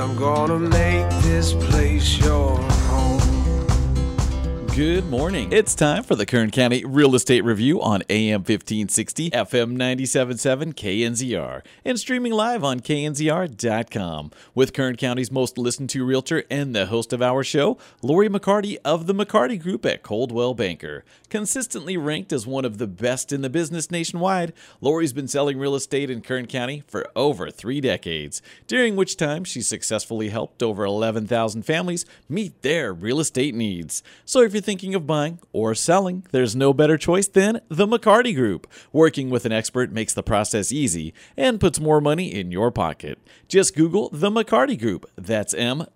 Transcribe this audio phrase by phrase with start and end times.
[0.00, 2.77] I'm gonna make this place your home.
[4.78, 5.50] Good morning.
[5.52, 11.62] It's time for the Kern County Real Estate Review on AM 1560, FM 977, KNZR,
[11.84, 17.12] and streaming live on knzr.com with Kern County's most listened to realtor and the host
[17.12, 21.04] of our show, Lori McCarty of the McCarty Group at Coldwell Banker.
[21.28, 25.74] Consistently ranked as one of the best in the business nationwide, Lori's been selling real
[25.74, 30.84] estate in Kern County for over three decades, during which time she successfully helped over
[30.84, 34.04] 11,000 families meet their real estate needs.
[34.24, 38.34] So if you're thinking of buying or selling, there's no better choice than the McCarty
[38.34, 38.66] Group.
[38.92, 43.18] Working with an expert makes the process easy and puts more money in your pocket.
[43.48, 45.10] Just Google the McCarty Group.
[45.16, 45.86] That's M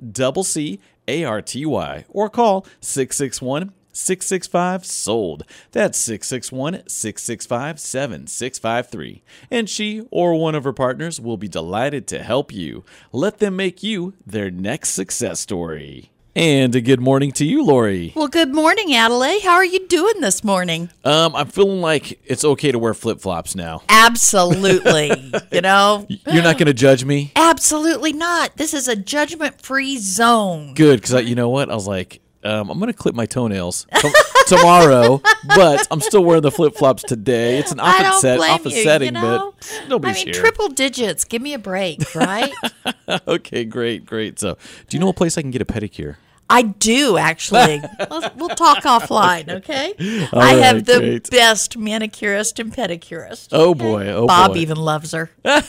[0.43, 5.45] C A R T Y or call 661 665 sold.
[5.73, 9.23] That's 661 665 7653.
[9.51, 12.85] And she or one of her partners will be delighted to help you.
[13.13, 16.12] Let them make you their next success story.
[16.35, 18.15] And a good morning to you, Lori.
[18.17, 19.43] Well, good morning, Adelaide.
[19.43, 20.89] How are you doing this morning?
[21.05, 23.83] Um, I'm feeling like it's okay to wear flip flops now.
[23.91, 25.11] Absolutely.
[25.53, 27.33] you know, You're not going to judge me?
[27.37, 28.57] absolutely not.
[28.57, 30.73] This is a judgment free zone.
[30.73, 31.71] Good, because you know what?
[31.71, 34.13] I was like, um, I'm going to clip my toenails t-
[34.47, 37.59] tomorrow, but I'm still wearing the flip flops today.
[37.59, 39.55] It's an office set, office you, setting, you know?
[39.57, 40.43] but nobody's I mean, here.
[40.43, 41.25] triple digits.
[41.25, 42.53] Give me a break, right?
[43.29, 44.39] okay, great, great.
[44.39, 44.57] So,
[44.89, 46.17] do you know a place I can get a pedicure?
[46.49, 47.81] I do actually.
[48.11, 49.95] we'll, talk offline, okay?
[49.99, 51.31] I right, have the great.
[51.31, 53.49] best manicurist and pedicurist.
[53.53, 54.59] Oh boy, oh Bob boy.
[54.59, 55.31] even loves her.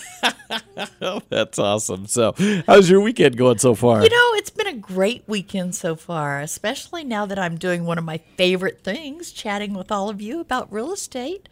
[1.02, 2.08] Oh, that's awesome.
[2.08, 2.34] So,
[2.68, 4.04] how's your weekend going so far?
[4.04, 7.98] You know, it's been a great weekend so far, especially now that I'm doing one
[7.98, 11.50] of my favorite things, chatting with all of you about real estate.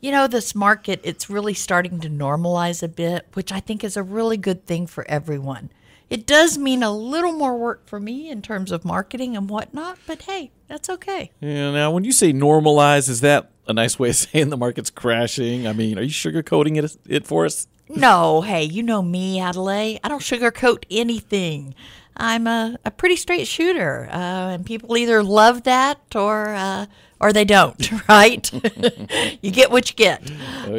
[0.00, 3.96] You know, this market, it's really starting to normalize a bit, which I think is
[3.96, 5.70] a really good thing for everyone.
[6.10, 9.96] It does mean a little more work for me in terms of marketing and whatnot,
[10.08, 11.30] but hey, that's okay.
[11.40, 14.90] Yeah, now, when you say normalize, is that a nice way of saying the market's
[14.90, 15.68] crashing?
[15.68, 17.68] I mean, are you sugarcoating it, it for us?
[17.88, 20.00] No, hey, you know me, Adelaide.
[20.02, 21.76] I don't sugarcoat anything.
[22.16, 26.86] I'm a, a pretty straight shooter, uh, and people either love that or uh,
[27.20, 27.90] or they don't.
[28.08, 28.50] Right?
[29.42, 30.28] you get what you get.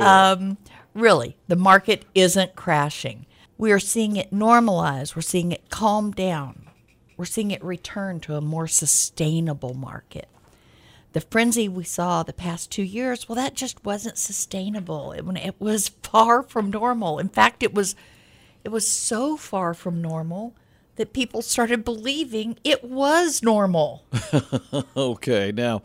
[0.01, 0.57] um,
[0.93, 3.25] really, the market isn't crashing.
[3.61, 5.15] We are seeing it normalize.
[5.15, 6.67] We're seeing it calm down.
[7.15, 10.27] We're seeing it return to a more sustainable market
[11.13, 15.11] the frenzy we saw the past two years, well, that just wasn't sustainable.
[15.11, 17.19] It, it was far from normal.
[17.19, 17.95] In fact, it was
[18.63, 20.53] it was so far from normal
[20.95, 24.05] that people started believing it was normal.
[24.95, 25.81] Okay, now,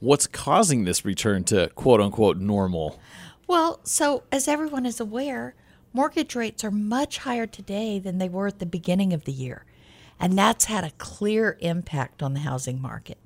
[0.00, 3.00] what's causing this return to quote unquote normal?
[3.46, 5.54] well, so as everyone is aware,
[5.92, 9.64] mortgage rates are much higher today than they were at the beginning of the year.
[10.20, 13.18] And that's had a clear impact on the housing market.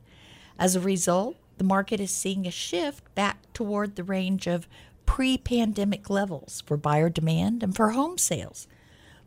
[0.59, 4.67] As a result, the market is seeing a shift back toward the range of
[5.07, 8.67] pre pandemic levels for buyer demand and for home sales.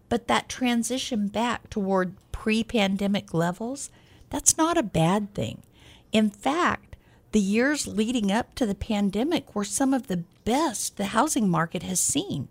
[0.10, 3.90] But that transition back toward pre pandemic levels,
[4.30, 5.64] that's not a bad thing.
[6.12, 6.96] In fact,
[7.32, 11.84] the years leading up to the pandemic were some of the best the housing market
[11.84, 12.48] has seen.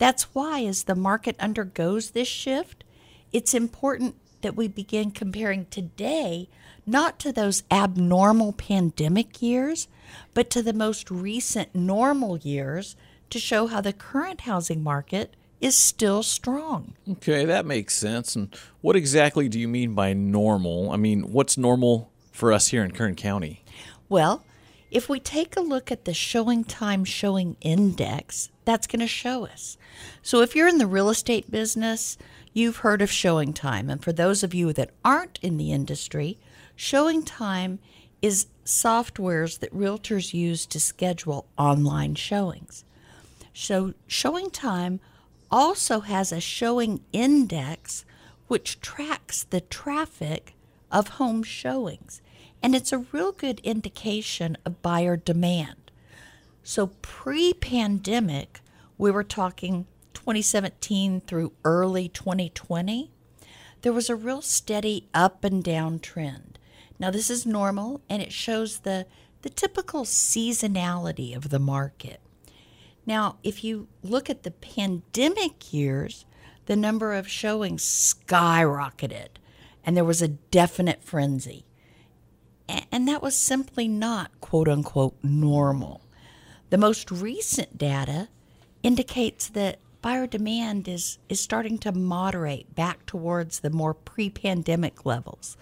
[0.00, 2.84] That's why, as the market undergoes this shift,
[3.34, 6.48] it's important that we begin comparing today
[6.86, 9.88] not to those abnormal pandemic years,
[10.32, 12.96] but to the most recent normal years
[13.28, 16.94] to show how the current housing market is still strong.
[17.06, 18.34] Okay, that makes sense.
[18.34, 20.90] And what exactly do you mean by normal?
[20.90, 23.62] I mean, what's normal for us here in Kern County?
[24.08, 24.42] Well,
[24.90, 29.78] if we take a look at the ShowingTime showing index, that's going to show us.
[30.22, 32.18] So if you're in the real estate business,
[32.52, 33.90] you've heard of ShowingTime.
[33.90, 36.38] And for those of you that aren't in the industry,
[36.76, 37.78] ShowingTime
[38.20, 42.84] is softwares that realtors use to schedule online showings.
[43.52, 45.00] So ShowingTime
[45.50, 48.04] also has a showing index
[48.48, 50.54] which tracks the traffic
[50.90, 52.20] of home showings.
[52.62, 55.90] And it's a real good indication of buyer demand.
[56.62, 58.60] So pre pandemic,
[58.98, 63.10] we were talking 2017 through early 2020.
[63.82, 66.58] there was a real steady up and down trend.
[66.98, 69.06] Now, this is normal and it shows the,
[69.40, 72.20] the typical seasonality of the market.
[73.06, 76.26] Now, if you look at the pandemic years,
[76.66, 79.28] the number of showings skyrocketed
[79.84, 81.64] and there was a definite frenzy.
[82.92, 86.00] And that was simply not quote unquote normal.
[86.70, 88.28] The most recent data
[88.82, 95.04] indicates that buyer demand is, is starting to moderate back towards the more pre pandemic
[95.04, 95.56] levels.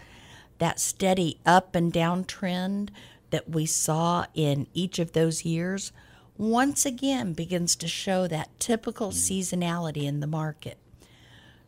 [0.58, 2.90] That steady up and down trend
[3.30, 5.92] that we saw in each of those years
[6.36, 9.14] once again begins to show that typical mm.
[9.14, 10.78] seasonality in the market.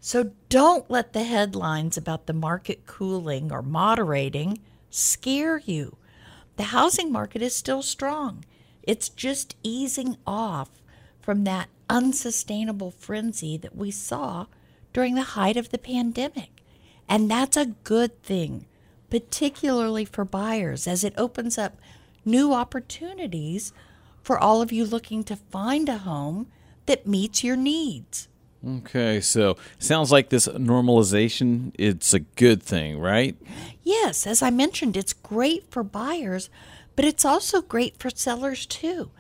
[0.01, 4.59] So don't let the headlines about the market cooling or moderating
[4.91, 5.97] scare you.
[6.57, 8.45] The housing market is still strong.
[8.83, 10.71] It's just easing off
[11.21, 14.47] from that unsustainable frenzy that we saw
[14.93, 16.63] during the height of the pandemic.
[17.09, 18.67] And that's a good thing,
[19.11, 21.79] particularly for buyers, as it opens up
[22.25, 23.73] new opportunities
[24.23, 26.47] for all of you looking to find a home
[26.87, 28.29] that meets your needs.
[28.67, 33.37] Okay, so sounds like this normalization it's a good thing, right?
[33.83, 36.51] Yes, as I mentioned, it's great for buyers,
[36.95, 39.11] but it's also great for sellers too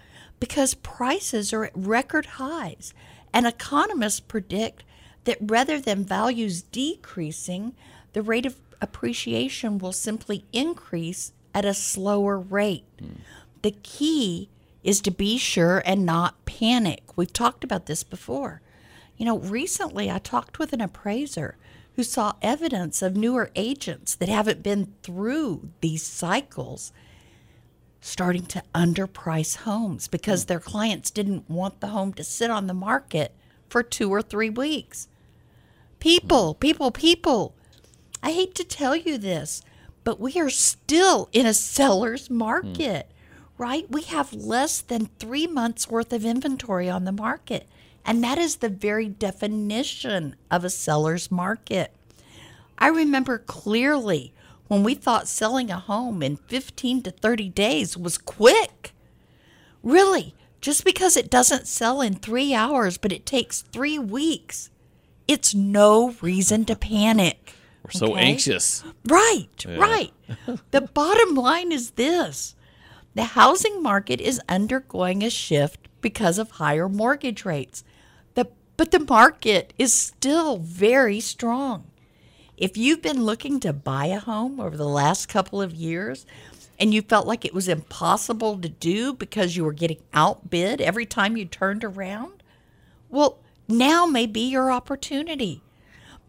[0.40, 2.92] because prices are at record highs
[3.32, 4.82] and economists predict
[5.24, 7.74] that rather than values decreasing,
[8.14, 12.84] the rate of appreciation will simply increase at a slower rate.
[13.62, 14.48] The key
[14.82, 17.02] is to be sure and not panic.
[17.16, 18.62] We've talked about this before.
[19.20, 21.58] You know, recently I talked with an appraiser
[21.94, 26.90] who saw evidence of newer agents that haven't been through these cycles
[28.00, 32.72] starting to underprice homes because their clients didn't want the home to sit on the
[32.72, 33.34] market
[33.68, 35.06] for two or three weeks.
[35.98, 37.54] People, people, people,
[38.22, 39.60] I hate to tell you this,
[40.02, 43.12] but we are still in a seller's market, mm.
[43.58, 43.84] right?
[43.90, 47.68] We have less than three months worth of inventory on the market.
[48.04, 51.92] And that is the very definition of a seller's market.
[52.78, 54.32] I remember clearly
[54.68, 58.92] when we thought selling a home in 15 to 30 days was quick.
[59.82, 64.70] Really, just because it doesn't sell in three hours, but it takes three weeks,
[65.26, 67.54] it's no reason to panic.
[67.82, 68.20] We're so okay?
[68.20, 68.84] anxious.
[69.06, 69.76] Right, yeah.
[69.76, 70.12] right.
[70.70, 72.54] the bottom line is this
[73.14, 77.82] the housing market is undergoing a shift because of higher mortgage rates.
[78.80, 81.90] But the market is still very strong.
[82.56, 86.24] If you've been looking to buy a home over the last couple of years
[86.78, 91.04] and you felt like it was impossible to do because you were getting outbid every
[91.04, 92.42] time you turned around,
[93.10, 95.62] well, now may be your opportunity.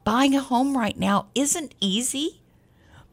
[0.04, 2.42] Buying a home right now isn't easy,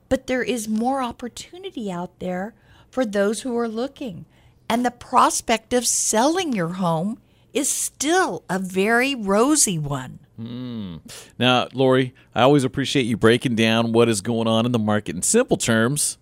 [0.09, 2.55] but there is more opportunity out there
[2.91, 4.25] for those who are looking.
[4.69, 7.21] And the prospect of selling your home
[7.53, 10.21] is still a very rosy one.
[10.41, 11.01] Mm.
[11.39, 15.17] Now, Lori, I always appreciate you breaking down what is going on in the market
[15.17, 16.19] in simple terms.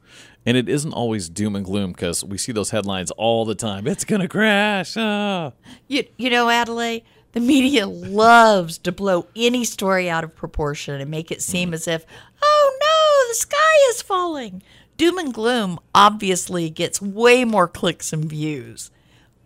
[0.47, 3.89] And it isn't always doom and gloom because we see those headlines all the time.
[3.89, 4.95] It's going to crash.
[4.97, 5.53] Ah.
[5.89, 7.03] You, you know, Adelaide,
[7.33, 11.75] the media loves to blow any story out of proportion and make it seem mm.
[11.75, 12.07] as if,
[12.41, 14.63] oh no, the sky is falling.
[14.97, 18.91] Doom and gloom obviously gets way more clicks and views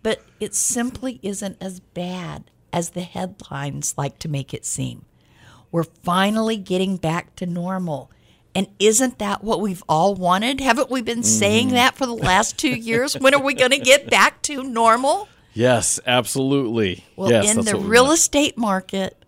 [0.03, 5.05] but it simply isn't as bad as the headlines like to make it seem.
[5.71, 8.11] We're finally getting back to normal.
[8.53, 10.59] And isn't that what we've all wanted?
[10.59, 11.73] Haven't we been saying mm.
[11.73, 13.17] that for the last two years?
[13.17, 15.29] when are we going to get back to normal?
[15.53, 17.05] Yes, absolutely.
[17.15, 19.25] Well, yes, in the real estate market,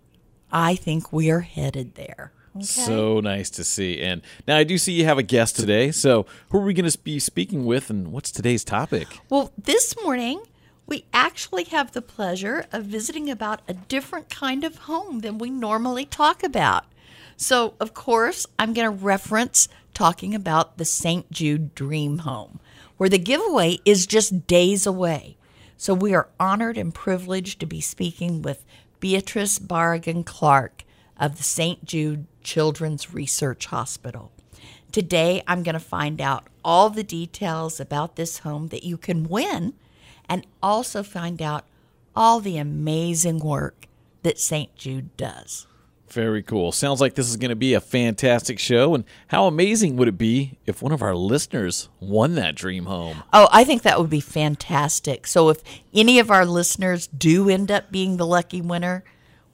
[0.52, 2.32] I think we are headed there.
[2.56, 2.64] Okay.
[2.64, 4.00] So nice to see.
[4.00, 5.90] And now I do see you have a guest today.
[5.90, 9.08] So who are we going to be speaking with, and what's today's topic?
[9.28, 10.40] Well, this morning
[10.86, 15.50] we actually have the pleasure of visiting about a different kind of home than we
[15.50, 16.84] normally talk about.
[17.36, 21.30] So, of course, I'm going to reference talking about the St.
[21.30, 22.60] Jude Dream Home,
[22.96, 25.36] where the giveaway is just days away.
[25.76, 28.64] So, we are honored and privileged to be speaking with
[29.00, 30.84] Beatrice Barragan Clark
[31.18, 31.84] of the St.
[31.84, 34.30] Jude Children's Research Hospital.
[34.92, 39.28] Today, I'm going to find out all the details about this home that you can
[39.28, 39.74] win
[40.28, 41.64] and also find out
[42.16, 43.86] all the amazing work
[44.22, 44.74] that St.
[44.76, 45.66] Jude does.
[46.08, 46.70] Very cool.
[46.70, 48.94] Sounds like this is going to be a fantastic show.
[48.94, 53.24] And how amazing would it be if one of our listeners won that dream home?
[53.32, 55.26] Oh, I think that would be fantastic.
[55.26, 55.60] So if
[55.92, 59.02] any of our listeners do end up being the lucky winner,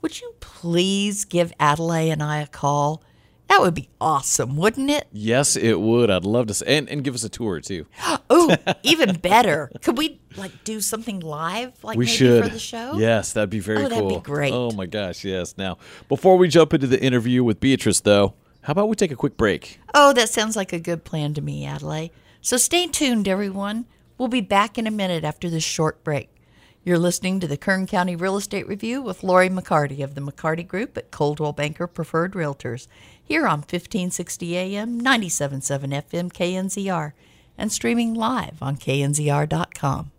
[0.03, 3.03] would you please give Adelaide and I a call
[3.51, 5.09] That would be awesome, wouldn't it?
[5.13, 6.09] Yes, it would.
[6.09, 6.53] I'd love to.
[6.53, 7.85] s and and give us a tour too.
[8.33, 9.73] Oh, even better.
[9.83, 12.45] Could we like do something live, like we maybe should.
[12.45, 12.97] for the show?
[12.97, 14.21] Yes, that'd be very Oh, that'd be cool.
[14.21, 14.53] great.
[14.53, 15.55] Oh my gosh, yes.
[15.59, 15.79] Now,
[16.09, 19.37] before we jump into the interview with Beatrice, though, how about we take a quick
[19.37, 19.81] break?
[19.95, 22.13] Oh, that sounds like a good plan to me, Adelaide.
[22.41, 23.87] So stay tuned, everyone.
[24.17, 26.29] We'll be back in a minute after this short break.
[26.85, 30.67] You're listening to the Kern County Real Estate Review with Lori McCarty of the McCarty
[30.67, 32.87] Group at Coldwell Banker Preferred Realtors
[33.31, 37.13] here on 1560 AM, 97.7 FM KNZR,
[37.57, 40.11] and streaming live on knzr.com.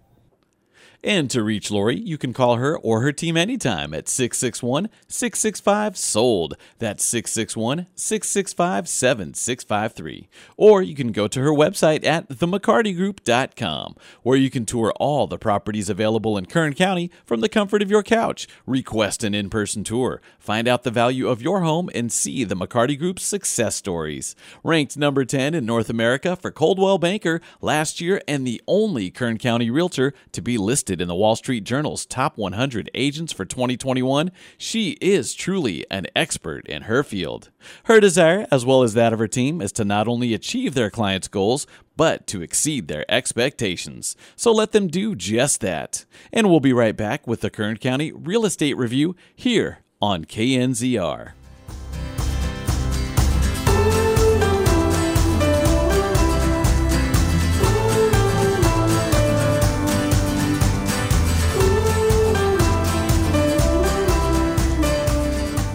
[1.03, 5.98] And to reach Lori, you can call her or her team anytime at 661 665
[5.98, 6.55] SOLD.
[6.77, 10.29] That's 661 665 7653.
[10.58, 15.39] Or you can go to her website at themccartygroup.com, where you can tour all the
[15.39, 18.48] properties available in Kern County from the comfort of your couch.
[18.67, 22.55] Request an in person tour, find out the value of your home, and see the
[22.55, 24.36] McCarty Group's success stories.
[24.63, 29.39] Ranked number 10 in North America for Coldwell Banker last year and the only Kern
[29.39, 34.31] County realtor to be listed in the Wall Street Journal's top 100 agents for 2021,
[34.57, 37.51] she is truly an expert in her field.
[37.83, 40.89] Her desire, as well as that of her team, is to not only achieve their
[40.89, 44.15] clients' goals, but to exceed their expectations.
[44.36, 46.05] So let them do just that.
[46.33, 51.33] And we'll be right back with the Kern County Real Estate Review here on KNZR.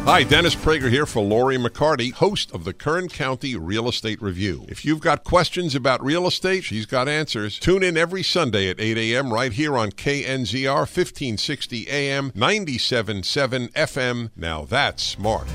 [0.06, 4.64] Hi, Dennis Prager here for Lori McCarty, host of the Kern County Real Estate Review.
[4.68, 7.58] If you've got questions about real estate, she's got answers.
[7.58, 9.32] Tune in every Sunday at 8 a.m.
[9.32, 14.30] right here on KNZR 1560 AM 97.7 FM.
[14.36, 15.48] Now that's smart.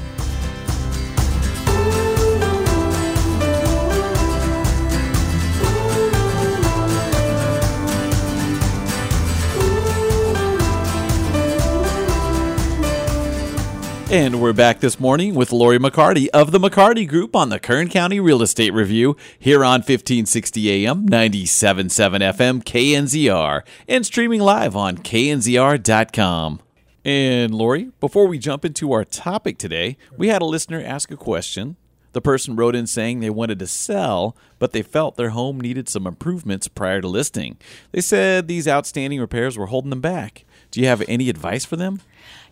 [14.12, 17.88] And we're back this morning with Lori McCarty of the McCarty Group on the Kern
[17.88, 24.98] County Real Estate Review here on 1560 AM, 97.7 FM, KNZR, and streaming live on
[24.98, 26.60] knzr.com.
[27.06, 31.15] And Lori, before we jump into our topic today, we had a listener ask a
[31.15, 31.77] question.
[32.12, 35.88] The person wrote in saying they wanted to sell, but they felt their home needed
[35.88, 37.58] some improvements prior to listing.
[37.94, 40.44] They said these outstanding repairs were holding them back.
[40.70, 42.01] Do you have any advice for them?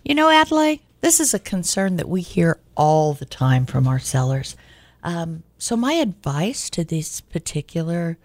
[0.06, 4.00] You know, Adelaide, this is a concern that we hear all the time from our
[4.00, 4.56] sellers.
[5.04, 8.18] Um, so, my advice to this particular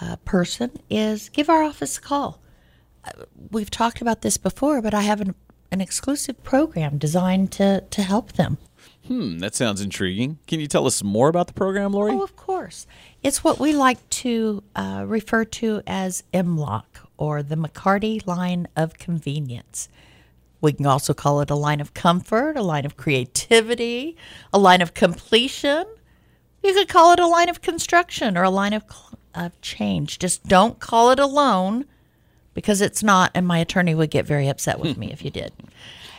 [0.00, 2.40] uh, person is give our office a call.
[3.04, 5.34] Uh, we've talked about this before, but I have an,
[5.70, 8.58] an exclusive program designed to, to help them.
[9.06, 10.38] Hmm, that sounds intriguing.
[10.48, 12.12] Can you tell us more about the program, Lori?
[12.12, 12.86] Oh, of course.
[13.22, 16.84] It's what we like to uh, refer to as MLOC
[17.16, 19.88] or the McCarty line of convenience.
[20.66, 24.16] We can also call it a line of comfort, a line of creativity,
[24.52, 25.86] a line of completion.
[26.60, 28.82] You could call it a line of construction or a line of,
[29.32, 30.18] of change.
[30.18, 31.84] Just don't call it a loan
[32.52, 35.52] because it's not, and my attorney would get very upset with me if you did.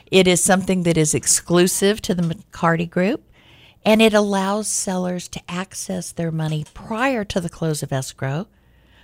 [0.10, 3.30] It is something that is exclusive to the McCarty Group,
[3.84, 8.48] and it allows sellers to access their money prior to the close of escrow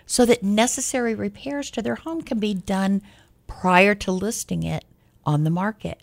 [0.06, 3.02] so that necessary repairs to their home can be done
[3.46, 4.86] prior to listing it
[5.26, 6.02] on the market.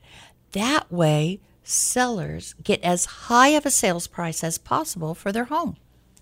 [0.53, 5.77] That way, sellers get as high of a sales price as possible for their home.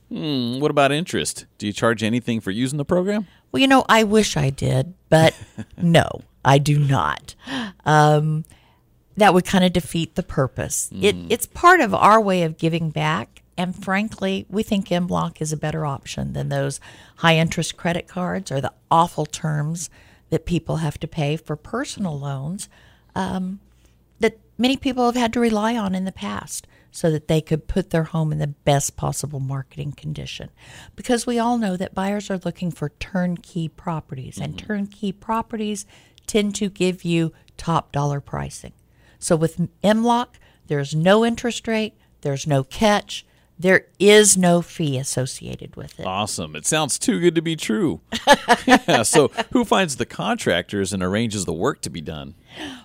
[0.08, 1.46] Hmm, what about interest?
[1.58, 3.26] Do you charge anything for using the program?
[3.52, 5.34] Well, you know, I wish I did, but
[5.76, 6.06] no,
[6.44, 7.34] I do not.
[7.84, 8.44] Um,
[9.16, 10.88] that would kind of defeat the purpose.
[10.92, 13.42] It, it's part of our way of giving back.
[13.56, 16.78] And frankly, we think MLOC is a better option than those
[17.16, 19.90] high interest credit cards or the awful terms
[20.30, 22.68] that people have to pay for personal loans
[23.18, 23.58] um,
[24.20, 27.66] that many people have had to rely on in the past so that they could
[27.66, 30.50] put their home in the best possible marketing condition.
[30.94, 35.84] Because we all know that buyers are looking for turnkey properties, and turnkey properties
[36.26, 38.72] tend to give you top dollar pricing.
[39.18, 40.28] So with MLOC,
[40.68, 43.26] there's no interest rate, there's no catch,
[43.58, 46.06] there is no fee associated with it.
[46.06, 46.54] Awesome.
[46.54, 48.00] It sounds too good to be true.
[48.66, 52.34] yeah, so, who finds the contractors and arranges the work to be done?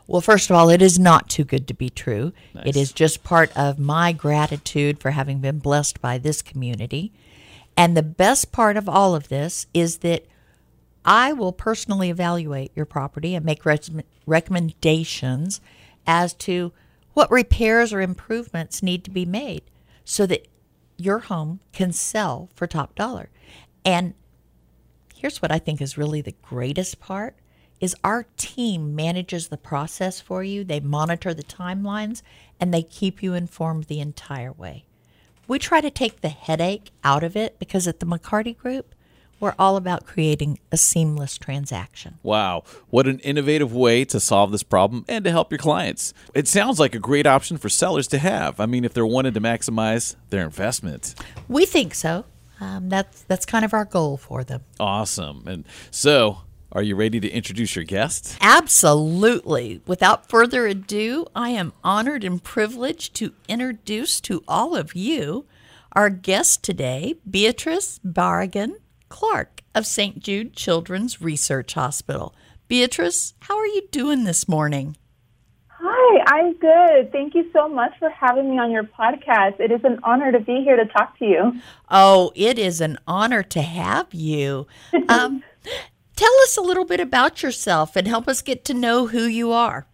[0.08, 2.34] Well, first of all, it is not too good to be true.
[2.66, 7.12] It is just part of my gratitude for having been blessed by this community.
[7.78, 10.26] And the best part of all of this is that
[11.06, 13.64] I will personally evaluate your property and make
[14.26, 15.62] recommendations
[16.08, 16.72] as to
[17.14, 19.64] what repairs or improvements need to be made
[20.06, 20.48] so that
[20.98, 23.30] your home can sell for top dollar.
[23.86, 24.14] And
[25.16, 27.36] here's what I think is really the greatest part
[27.80, 30.64] is our team manages the process for you.
[30.64, 32.22] They monitor the timelines
[32.60, 34.86] and they keep you informed the entire way.
[35.48, 38.96] We try to take the headache out of it because at the McCarty Group,
[39.40, 42.18] we're all about creating a seamless transaction.
[42.24, 46.14] Wow, what an innovative way to solve this problem and to help your clients.
[46.34, 48.60] It sounds like a great option for sellers to have.
[48.60, 51.16] I mean, if they're wanting to maximize their investment.
[51.48, 52.26] We think so.
[52.62, 54.62] Um, that's that's kind of our goal for them.
[54.80, 55.44] Awesome.
[55.48, 58.38] And so, are you ready to introduce your guest?
[58.40, 59.82] Absolutely.
[59.86, 65.46] Without further ado, I am honored and privileged to introduce to all of you
[65.96, 68.78] our guest today, Beatrice Barragan
[69.14, 70.18] Clark of St.
[70.20, 72.34] Jude Children's Research Hospital.
[72.68, 74.98] Beatrice, how are you doing this morning?
[75.68, 77.12] Hi, I'm good.
[77.12, 79.60] Thank you so much for having me on your podcast.
[79.60, 81.62] It is an honor to be here to talk to you.
[81.92, 84.66] Oh, it is an honor to have you.
[85.08, 85.44] Um,
[86.16, 89.52] tell us a little bit about yourself and help us get to know who you
[89.52, 89.86] are.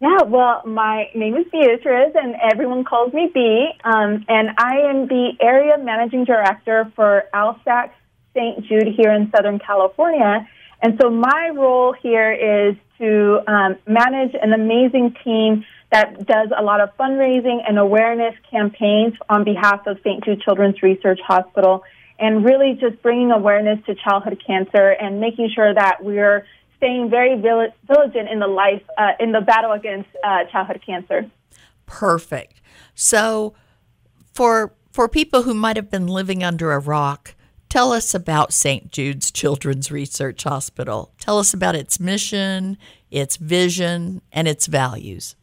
[0.00, 3.66] Yeah, well, my name is Beatrice, and everyone calls me B.
[3.82, 7.90] Um, and I am the area managing director for ALSAC
[8.32, 8.64] St.
[8.66, 10.48] Jude here in Southern California.
[10.80, 16.62] And so my role here is to um, manage an amazing team that does a
[16.62, 20.22] lot of fundraising and awareness campaigns on behalf of St.
[20.24, 21.82] Jude Children's Research Hospital
[22.20, 26.46] and really just bringing awareness to childhood cancer and making sure that we're
[26.78, 31.30] staying very diligent in the life uh, in the battle against uh, childhood cancer.
[31.86, 32.60] Perfect.
[32.94, 33.54] So,
[34.32, 37.34] for for people who might have been living under a rock,
[37.68, 38.90] tell us about St.
[38.90, 41.12] Jude's Children's Research Hospital.
[41.20, 42.78] Tell us about its mission,
[43.10, 45.36] its vision, and its values.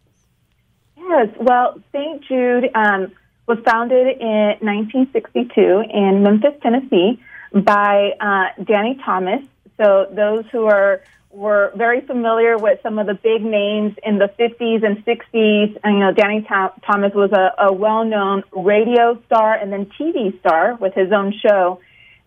[0.97, 1.29] Yes.
[1.39, 2.23] Well, St.
[2.25, 3.11] Jude um,
[3.47, 7.21] was founded in 1962 in Memphis, Tennessee,
[7.53, 9.41] by uh, Danny Thomas.
[9.77, 11.01] So those who are
[11.35, 15.77] were very familiar with some of the big names in the 50s and 60s.
[15.83, 20.75] And, you know, Danny Thomas was a, a well-known radio star and then TV star
[20.75, 21.81] with his own show.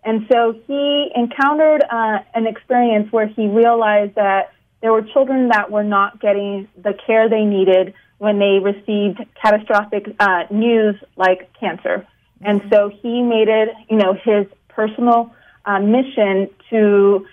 [0.05, 5.71] And so he encountered uh, an experience where he realized that there were children that
[5.71, 12.07] were not getting the care they needed when they received catastrophic uh, news like cancer.
[12.43, 17.27] And so he made it, you know, his personal uh, mission to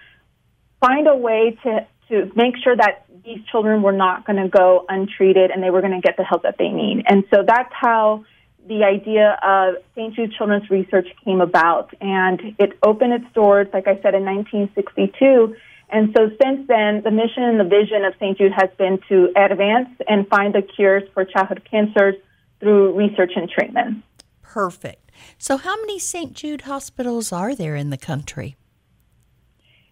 [0.79, 4.85] find a way to, to make sure that these children were not going to go
[4.87, 7.03] untreated and they were going to get the help that they need.
[7.07, 8.25] And so that's how
[8.67, 10.15] the idea of St.
[10.15, 11.93] Jude Children's Research came about.
[12.01, 15.55] And it opened its doors, like I said, in 1962.
[15.89, 18.37] And so since then, the mission and the vision of St.
[18.37, 22.15] Jude has been to advance and find the cures for childhood cancers
[22.59, 24.03] through research and treatment.
[24.41, 25.11] Perfect.
[25.37, 26.33] So, how many St.
[26.33, 28.55] Jude hospitals are there in the country?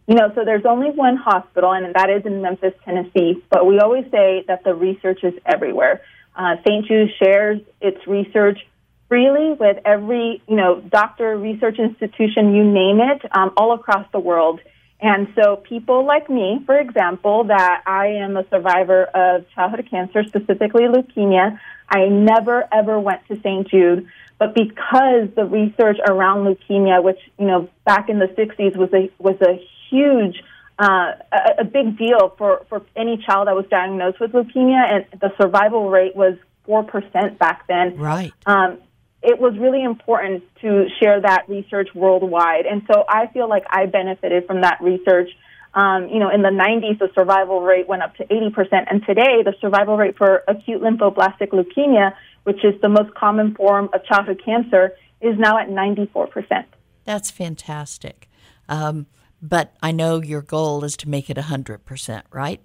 [0.08, 3.42] You know, so there's only one hospital, and that is in Memphis, Tennessee.
[3.50, 6.02] But we always say that the research is everywhere.
[6.36, 6.86] Uh, St.
[6.86, 8.60] Jude shares its research
[9.08, 14.20] freely with every, you know, doctor, research institution, you name it, um, all across the
[14.20, 14.60] world.
[15.00, 20.24] And so people like me, for example, that I am a survivor of childhood cancer,
[20.24, 23.68] specifically leukemia, I never ever went to St.
[23.68, 24.08] Jude,
[24.40, 29.12] but because the research around leukemia, which, you know, back in the 60s was a,
[29.20, 29.62] was a
[29.94, 30.36] huge
[30.80, 35.22] uh, a, a big deal for, for any child that was diagnosed with leukemia, and
[35.22, 36.36] the survival rate was
[36.68, 37.98] 4% back then.
[37.98, 38.34] Right.
[38.46, 38.80] Um,
[39.22, 42.66] it was really important to share that research worldwide.
[42.66, 45.30] And so I feel like I benefited from that research.
[45.74, 48.86] Um, you know, in the 90s, the survival rate went up to 80%.
[48.90, 53.90] And today, the survival rate for acute lymphoblastic leukemia, which is the most common form
[53.94, 56.66] of childhood cancer, is now at 94%.
[57.06, 58.30] That's fantastic.
[58.68, 59.08] Um,
[59.44, 62.62] but I know your goal is to make it 100%, right?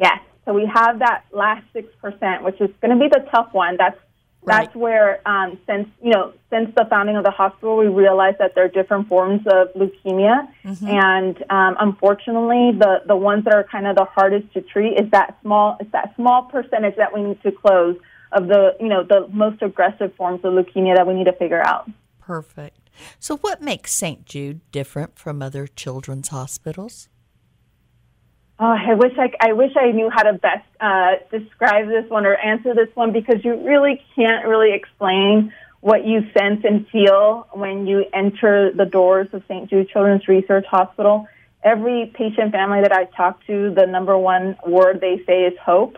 [0.00, 0.18] Yes.
[0.46, 3.76] So we have that last 6%, which is going to be the tough one.
[3.76, 3.98] That's
[4.42, 4.64] Right.
[4.64, 8.54] That's where, um, since you know, since the founding of the hospital, we realized that
[8.54, 10.86] there are different forms of leukemia, mm-hmm.
[10.86, 15.10] and um, unfortunately, the the ones that are kind of the hardest to treat is
[15.10, 17.98] that small, is that small percentage that we need to close
[18.32, 21.60] of the you know the most aggressive forms of leukemia that we need to figure
[21.62, 21.90] out.
[22.20, 22.79] Perfect.
[23.18, 24.24] So, what makes St.
[24.26, 27.08] Jude different from other children's hospitals?
[28.62, 32.26] Oh, I wish I, I wish I knew how to best uh, describe this one
[32.26, 37.48] or answer this one because you really can't really explain what you sense and feel
[37.54, 39.70] when you enter the doors of St.
[39.70, 41.26] Jude Children's Research Hospital.
[41.64, 45.96] Every patient family that I talk to, the number one word they say is hope.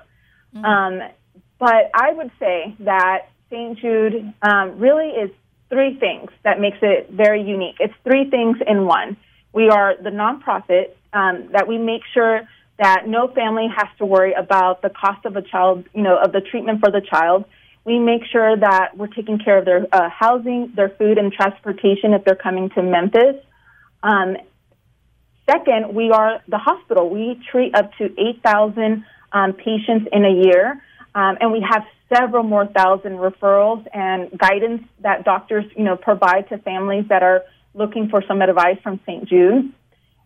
[0.55, 0.65] Mm-hmm.
[0.65, 1.01] Um,
[1.59, 3.77] but I would say that St.
[3.79, 5.31] Jude um, really is
[5.73, 7.77] three things that makes it very unique.
[7.81, 9.17] It's three things in one.
[9.55, 12.43] We are the nonprofit um, that we make sure
[12.79, 16.33] that no family has to worry about the cost of a child, you know, of
[16.33, 17.47] the treatment for the child.
[17.85, 22.13] We make sure that we're taking care of their uh, housing, their food, and transportation
[22.13, 23.37] if they're coming to Memphis.
[24.03, 24.37] Um,
[25.51, 27.09] second, we are the hospital.
[27.09, 30.83] We treat up to 8,000 um, patients in a year,
[31.15, 36.49] um, and we have several more thousand referrals and guidance that doctors, you know, provide
[36.49, 37.43] to families that are
[37.75, 39.29] looking for some advice from St.
[39.29, 39.73] Jude.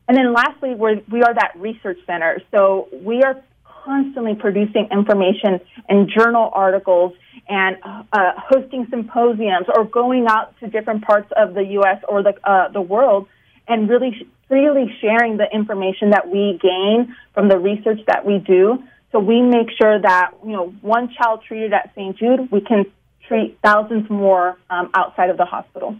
[0.09, 2.40] And then lastly, we're, we are that research center.
[2.51, 3.42] So we are
[3.85, 7.12] constantly producing information and journal articles
[7.49, 12.03] and uh, hosting symposiums or going out to different parts of the U.S.
[12.09, 13.29] or the, uh, the world
[13.68, 18.83] and really freely sharing the information that we gain from the research that we do.
[19.12, 22.16] So we make sure that, you know, one child treated at St.
[22.19, 22.87] Jude, we can
[23.27, 25.97] treat thousands more um, outside of the hospital.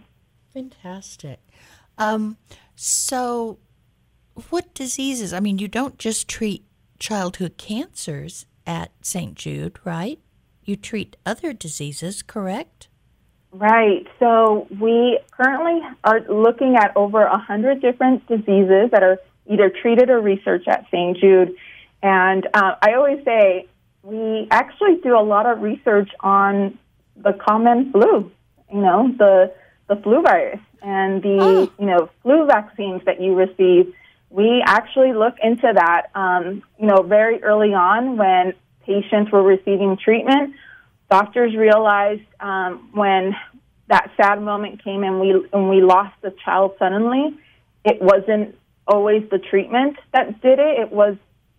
[0.53, 1.39] Fantastic.
[1.97, 2.37] Um,
[2.75, 3.57] so,
[4.49, 5.33] what diseases?
[5.33, 6.63] I mean, you don't just treat
[6.99, 9.35] childhood cancers at St.
[9.35, 10.19] Jude, right?
[10.63, 12.87] You treat other diseases, correct?
[13.51, 14.05] Right.
[14.19, 20.09] So we currently are looking at over a hundred different diseases that are either treated
[20.09, 21.17] or researched at St.
[21.17, 21.55] Jude.
[22.01, 23.67] And uh, I always say
[24.03, 26.77] we actually do a lot of research on
[27.15, 28.31] the common flu.
[28.71, 29.53] You know, the
[29.87, 31.71] the flu virus and the oh.
[31.79, 33.93] you know flu vaccines that you receive.
[34.29, 36.07] We actually look into that.
[36.13, 38.53] Um, you know, very early on when
[38.85, 40.55] patients were receiving treatment,
[41.09, 43.35] doctors realized um, when
[43.87, 47.37] that sad moment came and we and we lost the child suddenly,
[47.85, 48.55] it wasn't
[48.87, 50.79] always the treatment that did it.
[50.79, 51.17] It was,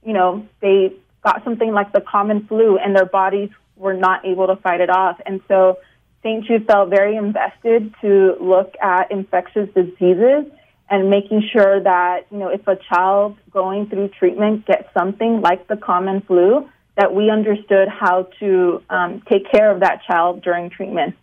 [0.09, 4.47] you know, they got something like the common flu and their bodies were not able
[4.47, 5.21] to fight it off.
[5.27, 5.77] And so
[6.23, 6.47] St.
[6.47, 10.47] Jude felt very invested to look at infectious diseases
[10.88, 15.68] and making sure that, you know, if a child going through treatment gets something like
[15.68, 16.66] the common flu,
[16.97, 21.14] that we understood how to um, take care of that child during treatment.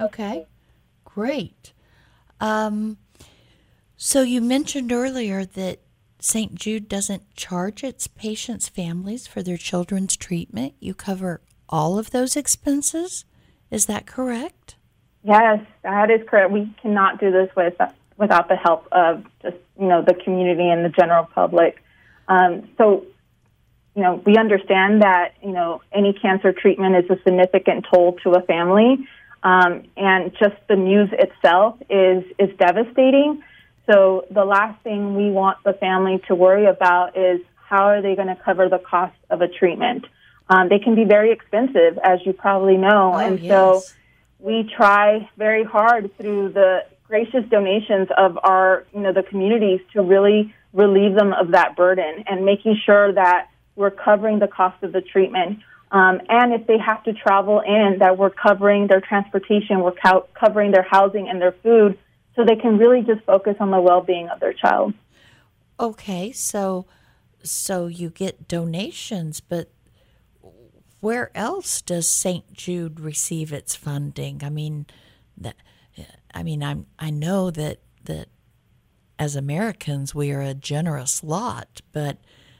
[0.00, 0.46] Okay,
[1.04, 1.72] great.
[2.40, 2.98] Um,
[3.96, 5.80] so you mentioned earlier that
[6.26, 6.56] St.
[6.56, 10.74] Jude doesn't charge its patients' families for their children's treatment.
[10.80, 13.24] You cover all of those expenses.
[13.70, 14.74] Is that correct?
[15.22, 16.50] Yes, that is correct.
[16.50, 17.74] We cannot do this with,
[18.16, 21.80] without the help of just you know the community and the general public.
[22.26, 23.06] Um, so,
[23.94, 28.30] you know, we understand that you know any cancer treatment is a significant toll to
[28.30, 29.06] a family,
[29.44, 33.44] um, and just the news itself is is devastating.
[33.90, 38.14] So, the last thing we want the family to worry about is how are they
[38.14, 40.04] going to cover the cost of a treatment.
[40.48, 43.12] Um, they can be very expensive, as you probably know.
[43.14, 43.50] Oh, and yes.
[43.50, 43.82] so
[44.38, 50.02] we try very hard through the gracious donations of our, you know, the communities to
[50.02, 54.92] really relieve them of that burden and making sure that we're covering the cost of
[54.92, 55.58] the treatment.
[55.90, 60.26] Um, and if they have to travel in, that we're covering their transportation, we're co-
[60.34, 61.98] covering their housing and their food
[62.36, 64.94] so they can really just focus on the well-being of their child.
[65.80, 66.86] Okay, so
[67.42, 69.70] so you get donations, but
[71.00, 72.52] where else does St.
[72.52, 74.42] Jude receive its funding?
[74.42, 74.86] I mean,
[75.36, 75.56] that
[76.34, 78.28] I mean, I'm I know that that
[79.18, 82.18] as Americans we are a generous lot, but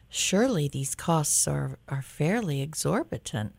[0.09, 3.55] surely these costs are are fairly exorbitant.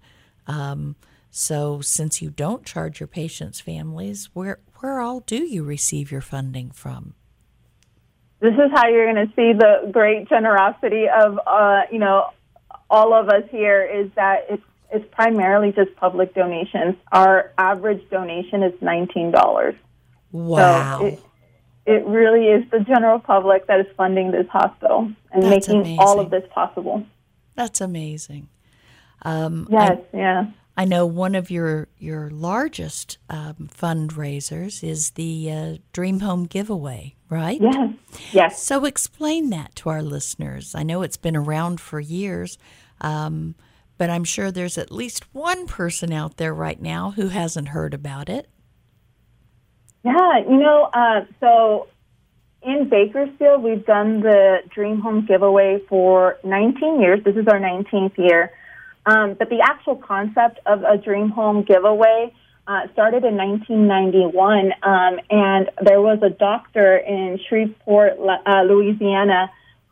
[0.48, 0.96] Um,
[1.30, 6.22] so, since you don't charge your patients' families, where where all do you receive your
[6.22, 7.14] funding from?
[8.40, 12.30] This is how you're going to see the great generosity of uh, you know
[12.90, 16.96] all of us here is that it's it's primarily just public donations.
[17.12, 19.76] Our average donation is nineteen dollars.
[20.32, 21.00] Wow.
[21.00, 21.20] So it,
[21.88, 26.00] it really is the general public that is funding this hospital and That's making amazing.
[26.00, 27.06] all of this possible.
[27.56, 28.50] That's amazing.
[29.24, 30.46] Um, Yes, I, yeah.
[30.78, 37.16] I know one of your your largest um, fundraisers is the uh, Dream Home giveaway,
[37.30, 37.60] right?
[37.60, 37.94] Yes.
[38.32, 38.64] Yes.
[38.64, 40.76] So explain that to our listeners.
[40.76, 42.60] I know it's been around for years,
[43.02, 43.56] um,
[43.98, 47.96] but I'm sure there's at least one person out there right now who hasn't heard
[47.96, 48.48] about it.
[50.06, 51.88] Yeah, you know, uh, so
[52.62, 57.24] in Bakersfield, we've done the Dream Home giveaway for 19 years.
[57.24, 58.52] This is our 19th year.
[59.08, 62.34] Um, but the actual concept of a Dream Home giveaway
[62.68, 69.50] uh, started in 1991, um, and there was a doctor in Shreveport, uh, Louisiana,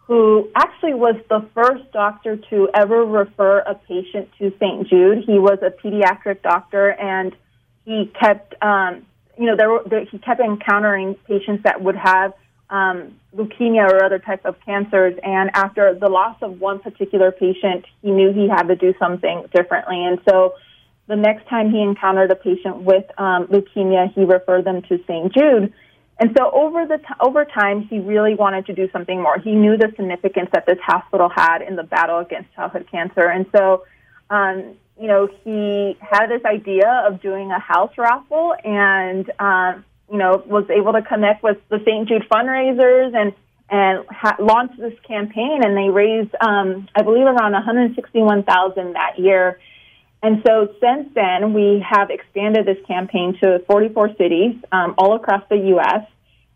[0.07, 4.87] who actually was the first doctor to ever refer a patient to St.
[4.89, 5.23] Jude.
[5.25, 7.33] He was a pediatric doctor, and
[7.85, 9.05] he kept, um,
[9.39, 12.33] you know, there, were, there, he kept encountering patients that would have
[12.69, 15.17] um, leukemia or other types of cancers.
[15.23, 19.45] And after the loss of one particular patient, he knew he had to do something
[19.53, 20.03] differently.
[20.03, 20.55] And so
[21.07, 25.33] the next time he encountered a patient with um, leukemia, he referred them to St.
[25.33, 25.73] Jude.
[26.19, 29.37] And so over the t- over time, he really wanted to do something more.
[29.37, 33.45] He knew the significance that this hospital had in the battle against childhood cancer, and
[33.53, 33.83] so
[34.29, 40.17] um, you know he had this idea of doing a house raffle, and um, you
[40.17, 42.07] know was able to connect with the St.
[42.07, 43.33] Jude fundraisers and
[43.69, 49.59] and ha- launched this campaign, and they raised um, I believe around 161,000 that year.
[50.21, 55.43] And so since then, we have expanded this campaign to 44 cities um, all across
[55.49, 56.07] the U.S.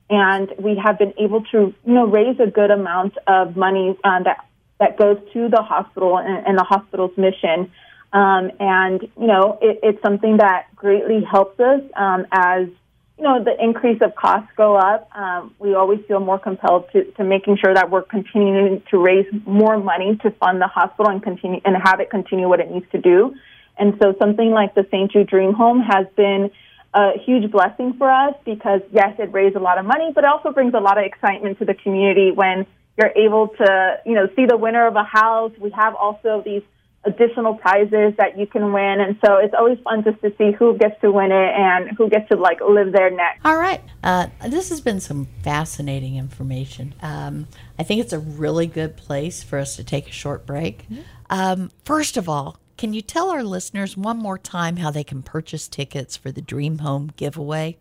[0.09, 4.23] And we have been able to, you know, raise a good amount of money uh,
[4.23, 4.45] that
[4.79, 7.71] that goes to the hospital and, and the hospital's mission.
[8.11, 12.69] Um, and you know, it, it's something that greatly helps us um, as
[13.19, 15.09] you know the increase of costs go up.
[15.13, 19.25] Um, we always feel more compelled to, to making sure that we're continuing to raise
[19.45, 22.85] more money to fund the hospital and continue and have it continue what it needs
[22.93, 23.35] to do.
[23.77, 25.11] And so something like the St.
[25.11, 26.49] Jude Dream Home has been
[26.93, 30.29] a huge blessing for us because yes, it raised a lot of money, but it
[30.29, 32.65] also brings a lot of excitement to the community when
[32.97, 35.51] you're able to, you know, see the winner of a house.
[35.59, 36.63] We have also these
[37.05, 38.99] additional prizes that you can win.
[38.99, 42.09] And so it's always fun just to see who gets to win it and who
[42.09, 43.45] gets to like live there next.
[43.45, 43.81] All right.
[44.03, 46.93] Uh, this has been some fascinating information.
[47.01, 50.85] Um, I think it's a really good place for us to take a short break.
[51.29, 55.21] Um, first of all, can you tell our listeners one more time how they can
[55.21, 57.77] purchase tickets for the Dream Home giveaway?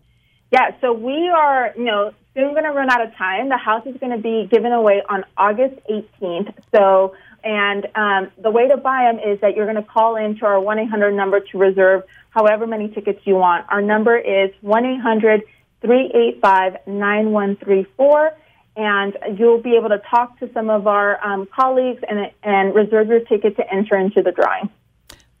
[0.51, 3.49] Yeah, so we are, you know, soon going to run out of time.
[3.49, 6.53] The house is going to be given away on August 18th.
[6.75, 10.37] So, and um, the way to buy them is that you're going to call in
[10.39, 13.65] to our 1 800 number to reserve however many tickets you want.
[13.69, 15.43] Our number is 1 800
[15.81, 18.37] 385 9134
[18.75, 23.07] and you'll be able to talk to some of our um, colleagues and, and reserve
[23.07, 24.69] your ticket to enter into the drawing.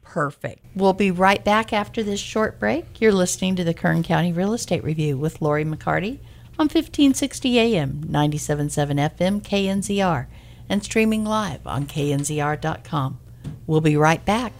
[0.03, 0.65] Perfect.
[0.75, 2.99] We'll be right back after this short break.
[2.99, 6.19] You're listening to the Kern County Real Estate Review with Lori McCarty
[6.57, 10.25] on 1560 AM, 97.7 FM, KNZR,
[10.69, 13.19] and streaming live on knzr.com.
[13.67, 14.53] We'll be right back.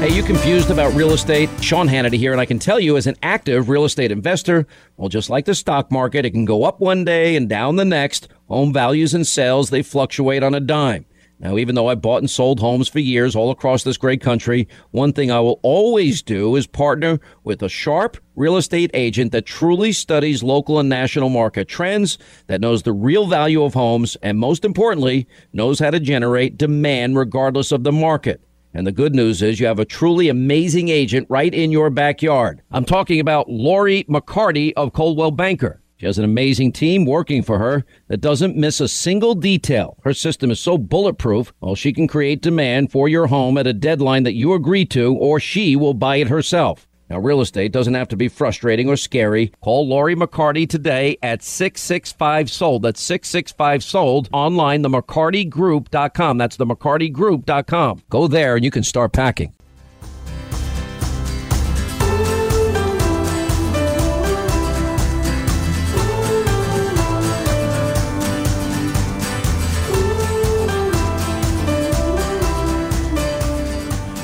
[0.00, 1.50] Hey, you confused about real estate?
[1.60, 4.66] Sean Hannity here, and I can tell you as an active real estate investor,
[4.96, 7.84] well, just like the stock market, it can go up one day and down the
[7.84, 8.26] next.
[8.48, 11.04] Home values and sales, they fluctuate on a dime.
[11.40, 14.68] Now, even though I bought and sold homes for years all across this great country,
[14.90, 19.46] one thing I will always do is partner with a sharp real estate agent that
[19.46, 24.38] truly studies local and national market trends, that knows the real value of homes, and
[24.38, 28.42] most importantly, knows how to generate demand regardless of the market.
[28.74, 32.62] And the good news is you have a truly amazing agent right in your backyard.
[32.70, 35.79] I'm talking about Lori McCarty of Coldwell Banker.
[36.00, 39.98] She has an amazing team working for her that doesn't miss a single detail.
[40.02, 43.74] Her system is so bulletproof, well, she can create demand for your home at a
[43.74, 46.88] deadline that you agree to, or she will buy it herself.
[47.10, 49.52] Now, real estate doesn't have to be frustrating or scary.
[49.60, 52.80] Call Lori McCarty today at 665 Sold.
[52.80, 54.30] That's 665 Sold.
[54.32, 56.38] Online, the McCartyGroup.com.
[56.38, 58.04] That's the McCartyGroup.com.
[58.08, 59.52] Go there and you can start packing.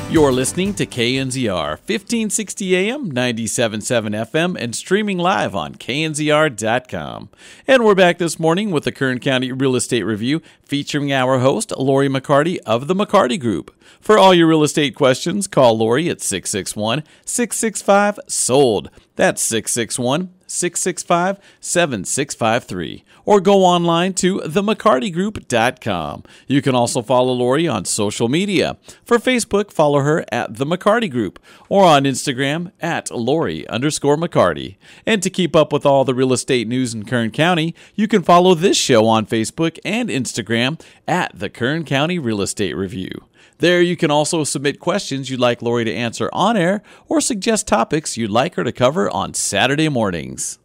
[0.09, 7.29] You're listening to KNZR 1560 AM, 97.7 FM, and streaming live on knzr.com.
[7.67, 11.73] And we're back this morning with the Kern County Real Estate Review featuring our host,
[11.77, 13.75] Lori McCarty of the McCarty Group.
[14.01, 18.91] For all your real estate questions, call Lori at 661 665 SOLD.
[19.17, 23.05] That's 661 665 7653.
[23.25, 26.23] Or go online to themccartygroup.com.
[26.47, 28.77] You can also follow Lori on social media.
[29.05, 34.77] For Facebook, follow her at The McCarty Group or on Instagram at Lori underscore McCarty.
[35.05, 38.23] And to keep up with all the real estate news in Kern County, you can
[38.23, 43.25] follow this show on Facebook and Instagram at the Kern County Real Estate Review.
[43.59, 47.67] There, you can also submit questions you'd like Lori to answer on air or suggest
[47.67, 50.59] topics you'd like her to cover on Saturday mornings.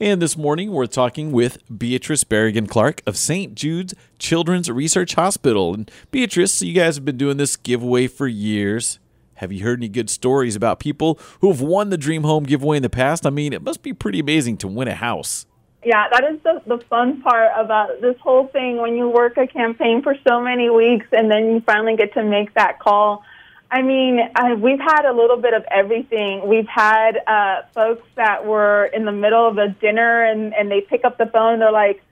[0.00, 3.54] And this morning, we're talking with Beatrice Barragan Clark of St.
[3.54, 5.74] Jude's Children's Research Hospital.
[5.74, 8.98] And Beatrice, you guys have been doing this giveaway for years.
[9.34, 12.78] Have you heard any good stories about people who have won the Dream Home giveaway
[12.78, 13.24] in the past?
[13.24, 15.46] I mean, it must be pretty amazing to win a house.
[15.84, 19.46] Yeah, that is the, the fun part about this whole thing when you work a
[19.46, 23.22] campaign for so many weeks and then you finally get to make that call.
[23.70, 24.18] I mean,
[24.60, 26.48] we've had a little bit of everything.
[26.48, 30.80] We've had uh, folks that were in the middle of a dinner and, and they
[30.80, 32.02] pick up the phone and they're like,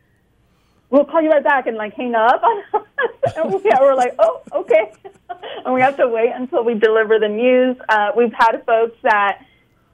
[0.91, 2.43] we'll call you right back and like hang up
[3.37, 4.93] and we, yeah, we're like, oh, okay.
[5.65, 7.77] and we have to wait until we deliver the news.
[7.89, 9.45] Uh, we've had folks that,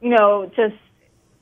[0.02, 0.74] you know, just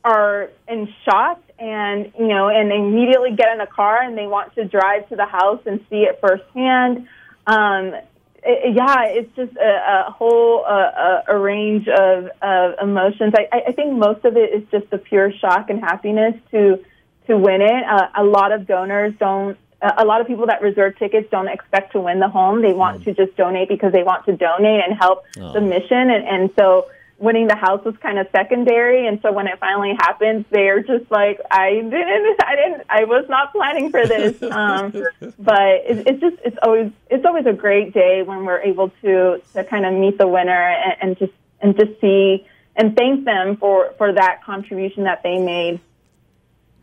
[0.04, 4.26] are in shock and, you know, and they immediately get in a car and they
[4.26, 7.06] want to drive to the house and see it firsthand.
[7.46, 7.94] Um,
[8.42, 13.34] it, yeah, it's just a, a whole uh, a, a range of, of emotions.
[13.36, 16.82] I, I think most of it is just the pure shock and happiness to
[17.26, 17.84] to win it.
[17.84, 19.58] Uh, a lot of donors don't.
[19.82, 22.60] A lot of people that reserve tickets don't expect to win the home.
[22.60, 23.04] They want mm.
[23.04, 25.54] to just donate because they want to donate and help oh.
[25.54, 26.10] the mission.
[26.10, 26.88] And, and so
[27.20, 29.06] winning the house was kind of secondary.
[29.06, 33.26] And so when it finally happens, they're just like, I didn't, I didn't, I was
[33.28, 34.40] not planning for this.
[34.50, 34.90] Um,
[35.38, 39.40] but it, it's just, it's always, it's always a great day when we're able to,
[39.54, 43.56] to kind of meet the winner and, and just, and just see and thank them
[43.56, 45.80] for, for that contribution that they made.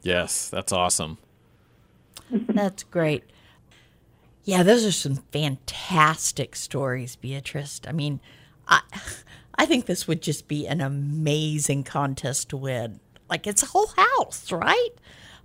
[0.01, 1.17] Yes, that's awesome.
[2.31, 3.23] that's great.
[4.43, 7.81] Yeah, those are some fantastic stories, Beatrice.
[7.87, 8.21] I mean,
[8.67, 8.81] I
[9.57, 12.99] I think this would just be an amazing contest to win.
[13.29, 14.89] Like it's a whole house, right?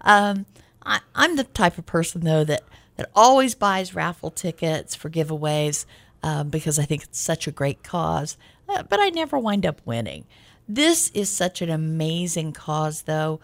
[0.02, 0.46] Um,
[0.84, 2.62] I, I'm the type of person though that
[2.96, 5.86] that always buys raffle tickets for giveaways
[6.22, 8.36] um, because I think it's such a great cause,
[8.68, 10.26] uh, but I never wind up winning.
[10.68, 13.40] This is such an amazing cause, though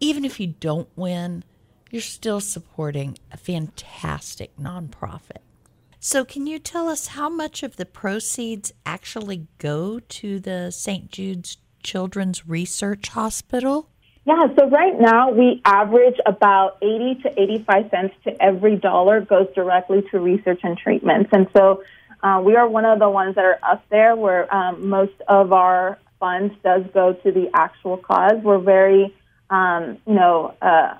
[0.00, 1.44] even if you don't win,
[1.90, 5.43] you're still supporting a fantastic nonprofit.
[6.06, 11.10] So, can you tell us how much of the proceeds actually go to the St.
[11.10, 13.88] Jude's Children's Research Hospital?
[14.26, 19.46] Yeah, so right now we average about 80 to 85 cents to every dollar goes
[19.54, 21.30] directly to research and treatments.
[21.32, 21.82] And so
[22.22, 25.54] uh, we are one of the ones that are up there where um, most of
[25.54, 28.34] our funds does go to the actual cause.
[28.42, 29.14] We're very
[29.48, 30.96] um, you know, uh,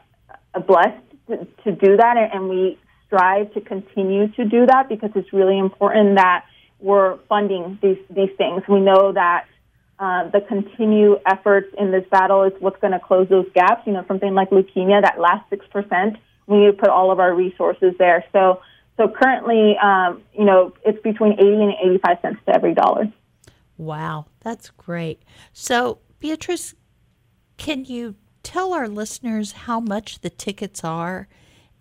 [0.67, 2.79] blessed to, to do that, and, we
[3.15, 6.45] strive to continue to do that because it's really important that
[6.81, 8.63] we're funding these these things.
[8.69, 9.47] We know that
[9.99, 13.87] uh, the continued efforts in this battle is what's going to close those gaps.
[13.87, 17.21] You know, something like leukemia, that last six percent, we need to put all of
[17.21, 18.25] our resources there.
[18.33, 18.61] So,
[18.97, 23.13] so currently, um, you know, it's between eighty and eighty-five cents to every dollar.
[23.77, 25.23] Wow, that's great.
[25.53, 26.75] So, Beatrice,
[27.57, 31.29] can you tell our listeners how much the tickets are?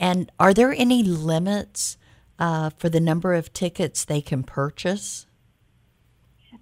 [0.04, 1.98] And are there any limits
[2.38, 5.28] uh, for the number of tickets they can purchase?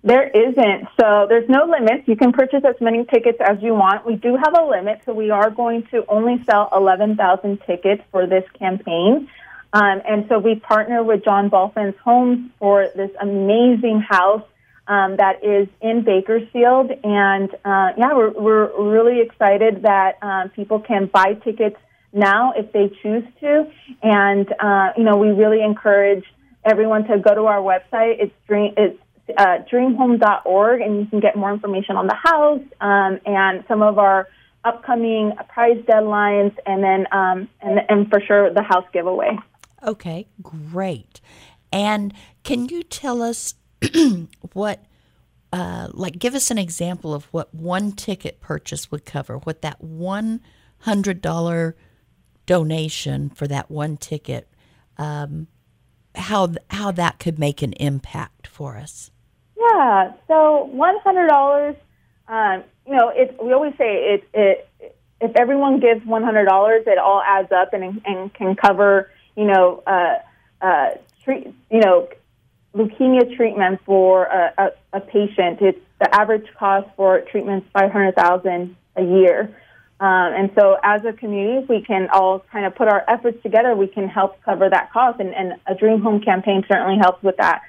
[0.04, 0.88] There isn't.
[0.99, 2.08] So there's no limits.
[2.08, 4.06] You can purchase as many tickets as you want.
[4.06, 8.27] We do have a limit, so we are going to only sell 11,000 tickets for
[8.27, 9.27] this campaign.
[9.73, 14.43] Um, and so we partner with John Balfanz Homes for this amazing house
[14.88, 16.91] um, that is in Bakersfield.
[17.04, 21.77] And uh, yeah, we're, we're really excited that um, people can buy tickets
[22.13, 23.71] now if they choose to.
[24.02, 26.24] And, uh, you know, we really encourage
[26.65, 28.17] everyone to go to our website.
[28.19, 29.00] It's, dream, it's
[29.38, 33.97] uh, dreamhome.org, and you can get more information on the house um, and some of
[33.97, 34.28] our
[34.63, 39.38] upcoming prize deadlines, and then um, and, and for sure the house giveaway.
[39.84, 41.21] Okay, great.
[41.71, 43.56] And can you tell us
[44.54, 44.84] what
[45.54, 49.82] uh, like give us an example of what one ticket purchase would cover what that
[49.82, 50.41] one
[50.80, 51.76] hundred dollar
[52.52, 54.48] donation for that one ticket
[54.98, 55.48] um,
[56.16, 59.10] how how that could make an impact for us
[59.58, 61.76] yeah so one hundred dollars
[62.28, 64.68] um, you know it we always say it it
[65.22, 69.46] if everyone gives one hundred dollars it all adds up and and can cover you
[69.46, 70.15] know uh,
[70.62, 70.90] uh,
[71.23, 72.10] treat you know
[72.75, 77.92] leukemia treatment for a, a, a patient, it's the average cost for treatment is five
[77.92, 79.56] hundred thousand a year.
[80.02, 83.41] Um, and so, as a community, if we can all kind of put our efforts
[83.43, 85.19] together, we can help cover that cost.
[85.19, 87.62] And, and a Dream Home campaign certainly helps with that.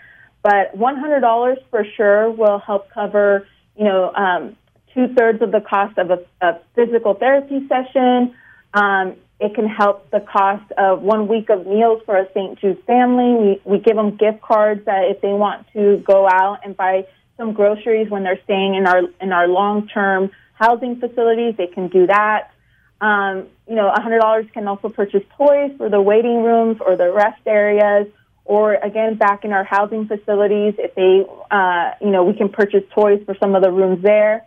[0.43, 4.57] But $100 for sure will help cover, you know, um,
[4.95, 8.35] two thirds of the cost of a, a physical therapy session.
[8.73, 12.59] Um, it can help the cost of one week of meals for a St.
[12.61, 13.61] Jude family.
[13.67, 17.07] We, we give them gift cards that if they want to go out and buy
[17.37, 20.31] some groceries when they're staying in our in our long term
[20.63, 22.51] housing facilities, they can do that.
[23.01, 27.43] Um, you know, $100 can also purchase toys for the waiting rooms or the rest
[27.47, 28.07] areas,
[28.45, 32.83] or again back in our housing facilities if they uh, you know we can purchase
[32.95, 34.45] toys for some of the rooms there.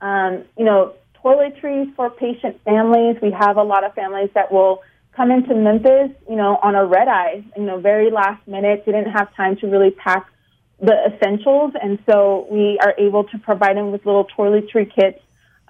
[0.00, 3.16] Um, you know toiletries for patient families.
[3.22, 4.82] We have a lot of families that will
[5.16, 9.10] come into memphis you know on a red eye you know very last minute didn't
[9.10, 10.26] have time to really pack
[10.80, 11.72] the essentials.
[11.80, 15.20] And so we are able to provide them with little toiletry kits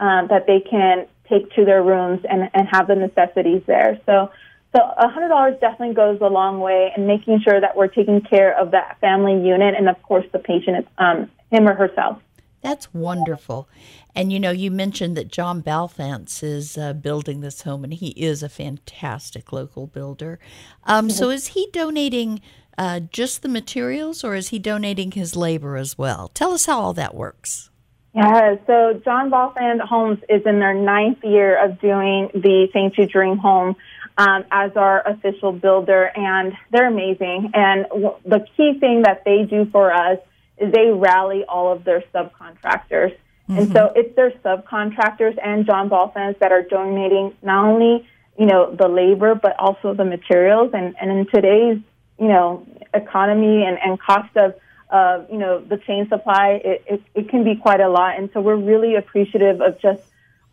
[0.01, 4.31] um, that they can take to their rooms and, and have the necessities there so
[4.75, 8.71] so $100 definitely goes a long way in making sure that we're taking care of
[8.71, 12.23] that family unit and, of course, the patient, um, him or herself.
[12.63, 13.69] That's wonderful.
[14.15, 18.09] And you know, you mentioned that John Balfanz is uh, building this home, and he
[18.11, 20.39] is a fantastic local builder.
[20.85, 22.41] Um, so, is he donating
[22.77, 26.29] uh, just the materials, or is he donating his labor as well?
[26.29, 27.71] Tell us how all that works.
[28.13, 32.95] Yeah, so John Balfanz Homes is in their ninth year of doing the St.
[32.95, 33.77] Jude Dream Home
[34.19, 37.53] um, as our official builder, and they're amazing.
[37.55, 40.19] And w- the key thing that they do for us
[40.59, 43.17] is they rally all of their subcontractors.
[43.49, 43.59] Mm-hmm.
[43.59, 48.07] And so it's their subcontractors and John Balfanz that are donating not only
[48.39, 50.71] you know the labor but also the materials.
[50.75, 51.79] And, and in today's
[52.19, 54.55] you know economy and, and cost of
[54.91, 58.19] uh, you know the chain supply, it, it, it can be quite a lot.
[58.19, 60.03] And so we're really appreciative of just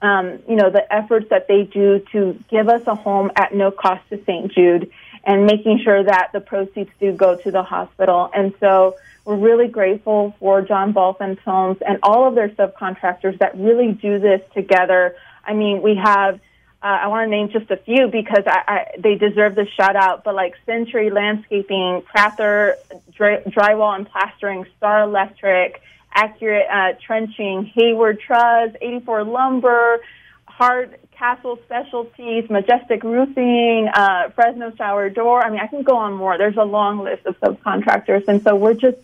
[0.01, 3.71] um, you know, the efforts that they do to give us a home at no
[3.71, 4.51] cost to St.
[4.51, 4.91] Jude
[5.23, 8.29] and making sure that the proceeds do go to the hospital.
[8.33, 13.57] And so we're really grateful for John Balfanz Homes and all of their subcontractors that
[13.57, 15.15] really do this together.
[15.43, 16.39] I mean, we have,
[16.81, 19.95] uh, I want to name just a few because I, I, they deserve the shout
[19.95, 22.77] out, but like Century Landscaping, Prather
[23.15, 25.81] Dry, Drywall and Plastering, Star Electric,
[26.13, 30.01] accurate uh, trenching, Hayward Truss, 84 Lumber,
[30.45, 35.43] Hard Castle Specialties, Majestic Roofing, uh, Fresno Shower Door.
[35.43, 36.37] I mean, I can go on more.
[36.37, 38.27] There's a long list of subcontractors.
[38.27, 38.97] And so we're just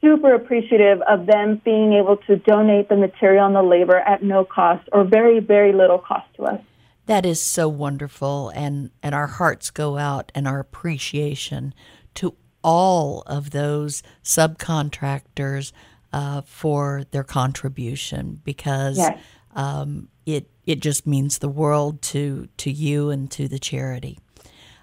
[0.00, 4.44] super appreciative of them being able to donate the material and the labor at no
[4.44, 6.60] cost or very, very little cost to us.
[7.08, 8.50] That is so wonderful.
[8.50, 11.74] And, and our hearts go out and our appreciation
[12.14, 15.72] to all of those subcontractors
[16.12, 19.18] uh, for their contribution because yes.
[19.54, 24.18] um, it it just means the world to to you and to the charity.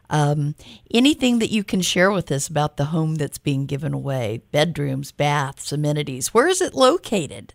[0.09, 0.55] Um,
[0.91, 4.41] anything that you can share with us about the home that's being given away?
[4.51, 6.33] Bedrooms, baths, amenities.
[6.33, 7.53] Where is it located?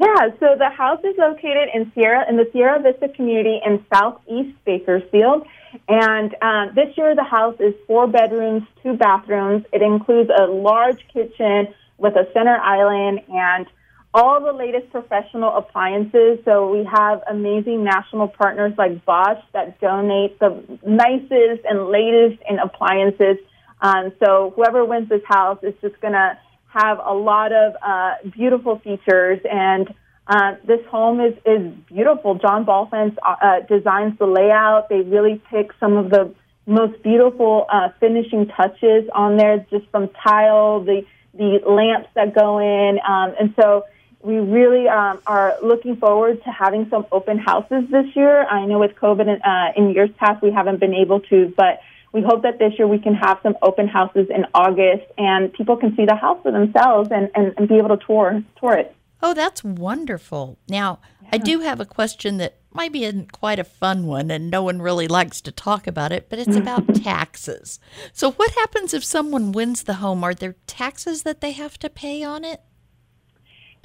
[0.00, 4.56] Yeah, so the house is located in Sierra in the Sierra Vista community in southeast
[4.64, 5.46] Bakersfield.
[5.88, 9.64] And uh, this year, the house is four bedrooms, two bathrooms.
[9.72, 13.66] It includes a large kitchen, with a center island and
[14.14, 16.38] all the latest professional appliances.
[16.44, 22.58] So we have amazing national partners like Bosch that donate the nicest and latest in
[22.58, 23.36] appliances.
[23.82, 26.38] Um, so whoever wins this house is just going to
[26.68, 29.92] have a lot of uh, beautiful features and
[30.28, 32.34] uh, this home is, is beautiful.
[32.34, 34.90] John Balfanz uh, designs the layout.
[34.90, 36.34] They really pick some of the
[36.66, 42.58] most beautiful uh, finishing touches on there, just from tile, the the lamps that go
[42.58, 42.98] in.
[43.08, 43.84] Um, and so
[44.20, 48.44] we really um, are looking forward to having some open houses this year.
[48.44, 51.80] I know with COVID uh, in years past we haven't been able to, but
[52.18, 55.76] we hope that this year we can have some open houses in August and people
[55.76, 58.94] can see the house for themselves and, and, and be able to tour tour it.
[59.22, 60.58] Oh, that's wonderful.
[60.68, 61.28] Now, yeah.
[61.32, 64.62] I do have a question that might be a, quite a fun one and no
[64.62, 67.78] one really likes to talk about it, but it's about taxes.
[68.12, 70.24] So, what happens if someone wins the home?
[70.24, 72.60] Are there taxes that they have to pay on it?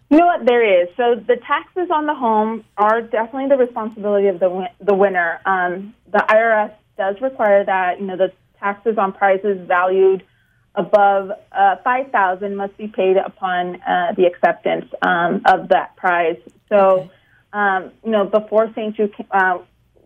[0.09, 0.45] You know what?
[0.45, 0.89] There is.
[0.97, 5.39] So, the taxes on the home are definitely the responsibility of the, win- the winner.
[5.45, 10.23] Um, the IRS does require that, you know, the taxes on prizes valued
[10.75, 16.37] above uh, 5000 must be paid upon uh, the acceptance um, of that prize.
[16.69, 17.11] So, okay
[17.53, 18.95] um, you know, before St.
[18.95, 19.59] Jude, uh,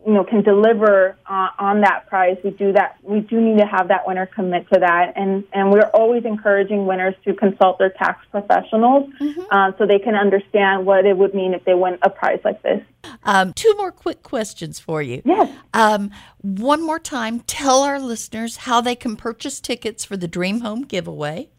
[0.06, 2.96] you know, can deliver uh, on that price, we do that.
[3.02, 6.86] We do need to have that winner commit to that, and and we're always encouraging
[6.86, 9.40] winners to consult their tax professionals mm-hmm.
[9.50, 12.62] uh, so they can understand what it would mean if they win a prize like
[12.62, 12.80] this.
[13.24, 15.20] Um, two more quick questions for you.
[15.24, 15.50] Yes.
[15.74, 20.60] Um, one more time, tell our listeners how they can purchase tickets for the Dream
[20.60, 21.50] Home giveaway.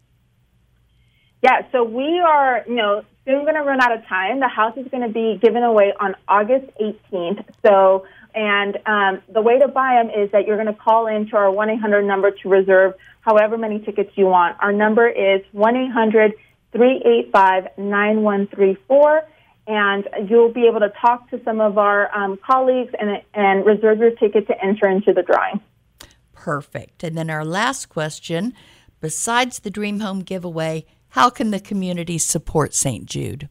[1.42, 4.40] Yeah, so we are, you know, soon going to run out of time.
[4.40, 7.44] The house is going to be given away on August 18th.
[7.64, 11.36] So, and um, the way to buy them is that you're going to call into
[11.36, 14.56] our 1 800 number to reserve however many tickets you want.
[14.60, 16.34] Our number is 1 800
[16.72, 19.22] 385 9134.
[19.66, 23.98] And you'll be able to talk to some of our um, colleagues and, and reserve
[23.98, 25.60] your ticket to enter into the drawing.
[26.32, 27.04] Perfect.
[27.04, 28.54] And then our last question
[29.00, 33.06] besides the Dream Home giveaway, how can the community support St.
[33.06, 33.48] Jude?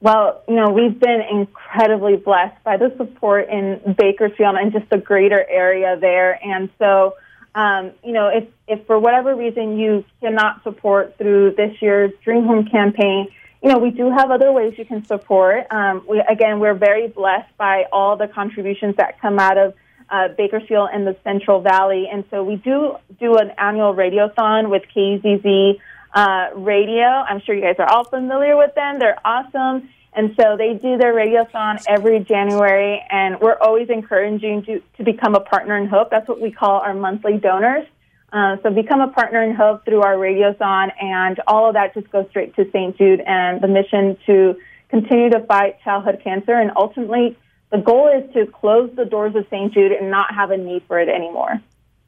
[0.00, 4.98] Well, you know, we've been incredibly blessed by the support in Bakersfield and just the
[4.98, 6.38] greater area there.
[6.44, 7.14] And so,
[7.54, 12.44] um, you know, if, if for whatever reason you cannot support through this year's Dream
[12.44, 13.28] Home campaign,
[13.62, 15.66] you know, we do have other ways you can support.
[15.70, 19.74] Um, we, again, we're very blessed by all the contributions that come out of
[20.10, 22.06] uh, Bakersfield and the Central Valley.
[22.12, 25.80] And so we do do an annual radiothon with KUZZ
[26.16, 27.04] uh, Radio.
[27.04, 28.98] I'm sure you guys are all familiar with them.
[28.98, 29.90] They're awesome.
[30.14, 35.04] And so they do their radiothon every January, and we're always encouraging you to, to
[35.04, 36.08] become a partner in Hope.
[36.10, 37.86] That's what we call our monthly donors.
[38.32, 42.10] Uh, so become a partner in Hope through our radiothon, and all of that just
[42.10, 42.96] goes straight to St.
[42.96, 44.56] Jude and the mission to
[44.88, 46.54] continue to fight childhood cancer.
[46.54, 47.36] And ultimately,
[47.70, 49.72] the goal is to close the doors of St.
[49.74, 51.60] Jude and not have a need for it anymore.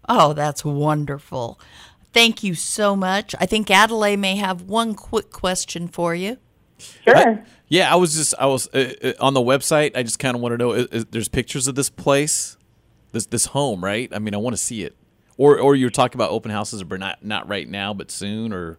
[0.09, 1.61] Oh, that's wonderful.
[2.13, 3.35] Thank you so much.
[3.39, 6.39] I think Adelaide may have one quick question for you.
[6.79, 7.17] Sure.
[7.17, 9.97] I, yeah, I was just I was uh, uh, on the website.
[9.97, 10.73] I just kind of want to know.
[10.73, 12.57] Is, is, there's pictures of this place,
[13.13, 14.09] this this home, right?
[14.13, 14.97] I mean, I want to see it.
[15.37, 18.79] Or or you're talking about open houses, but not not right now, but soon or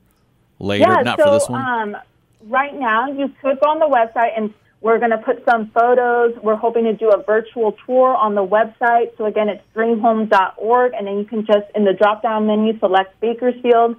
[0.60, 0.86] later.
[0.90, 1.62] yeah, not so, for this one.
[1.62, 1.98] Um,
[2.44, 6.36] right now, you could go on the website and we're going to put some photos.
[6.42, 9.18] We're hoping to do a virtual tour on the website.
[9.18, 13.98] So again, it's dreamhomes.org, and then you can just in the drop-down menu select Bakersfield,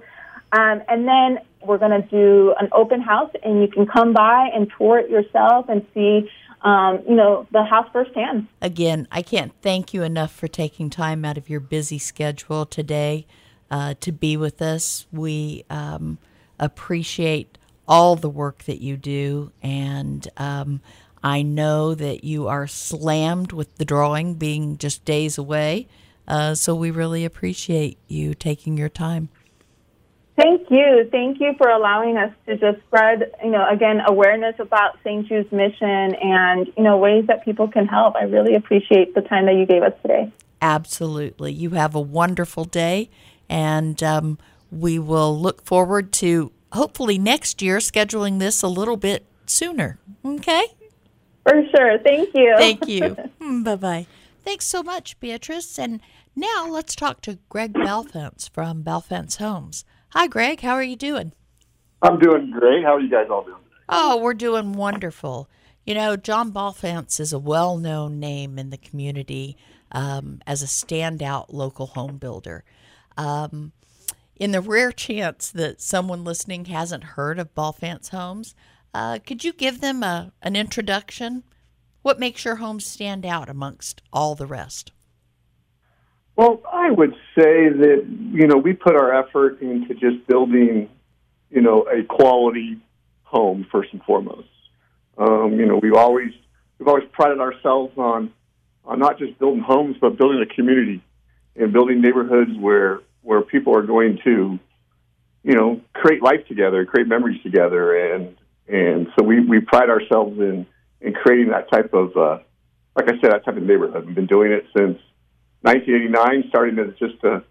[0.51, 4.49] um, and then we're going to do an open house, and you can come by
[4.53, 6.29] and tour it yourself and see.
[6.63, 8.47] Um, you know, the house firsthand.
[8.61, 13.25] Again, I can't thank you enough for taking time out of your busy schedule today
[13.71, 15.07] uh, to be with us.
[15.11, 16.19] We um,
[16.59, 17.57] appreciate
[17.91, 19.51] all the work that you do.
[19.61, 20.79] And um,
[21.21, 25.89] I know that you are slammed with the drawing being just days away.
[26.25, 29.27] Uh, so we really appreciate you taking your time.
[30.37, 31.09] Thank you.
[31.11, 35.27] Thank you for allowing us to just spread, you know, again, awareness about St.
[35.27, 38.15] Jude's mission and, you know, ways that people can help.
[38.15, 40.31] I really appreciate the time that you gave us today.
[40.61, 41.51] Absolutely.
[41.51, 43.09] You have a wonderful day,
[43.49, 44.37] and um,
[44.71, 49.99] we will look forward to hopefully next year scheduling this a little bit sooner.
[50.25, 50.65] Okay?
[51.43, 51.99] For sure.
[51.99, 52.55] Thank you.
[52.57, 53.15] Thank you.
[53.63, 54.07] bye bye.
[54.43, 55.77] Thanks so much, Beatrice.
[55.77, 56.01] And
[56.35, 59.85] now let's talk to Greg Balfanz from Balfanz Homes.
[60.09, 60.61] Hi, Greg.
[60.61, 61.33] How are you doing?
[62.01, 62.83] I'm doing great.
[62.83, 63.57] How are you guys all doing?
[63.89, 65.49] Oh, we're doing wonderful.
[65.85, 69.57] You know, John Balfanz is a well known name in the community
[69.91, 72.63] um, as a standout local home builder.
[73.17, 73.71] Um,
[74.41, 78.55] in the rare chance that someone listening hasn't heard of Balfanz Homes,
[78.91, 81.43] uh, could you give them a, an introduction?
[82.01, 84.91] What makes your home stand out amongst all the rest?
[86.35, 90.89] Well, I would say that you know we put our effort into just building,
[91.51, 92.79] you know, a quality
[93.21, 94.47] home first and foremost.
[95.19, 96.31] Um, you know, we've always
[96.79, 98.33] we've always prided ourselves on
[98.85, 101.03] on not just building homes, but building a community
[101.55, 104.59] and building neighborhoods where where people are going to,
[105.43, 108.35] you know, create life together, create memories together, and
[108.67, 110.65] and so we we pride ourselves in
[111.01, 112.37] in creating that type of, uh,
[112.95, 114.05] like I said, that type of neighborhood.
[114.05, 114.99] We've been doing it since
[115.61, 117.43] 1989, starting as just a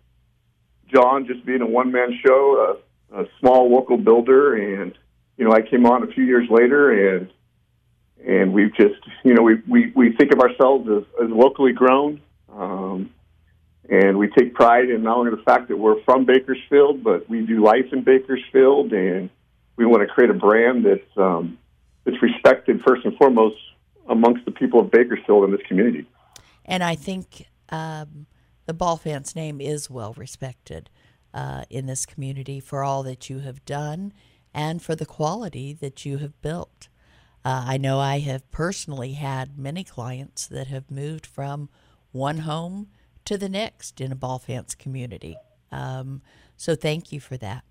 [0.93, 2.79] John, just being a one man show,
[3.13, 4.97] a, a small local builder, and
[5.37, 7.31] you know I came on a few years later, and
[8.27, 12.21] and we've just you know we we, we think of ourselves as, as locally grown.
[12.53, 13.11] Um,
[13.91, 17.45] and we take pride in not only the fact that we're from Bakersfield, but we
[17.45, 19.29] do life in Bakersfield, and
[19.77, 21.59] we want to create a brand that's um,
[22.05, 23.57] that's respected first and foremost
[24.09, 26.07] amongst the people of Bakersfield in this community.
[26.65, 28.27] And I think um,
[28.67, 30.89] the Balfanz name is well respected
[31.35, 34.13] uh, in this community for all that you have done
[34.55, 36.89] and for the quality that you have built.
[37.45, 41.69] Uh, I know I have personally had many clients that have moved from
[42.13, 42.89] one home
[43.31, 45.37] to the next in a Balfanz community.
[45.71, 46.21] Um,
[46.57, 47.63] so thank you for that.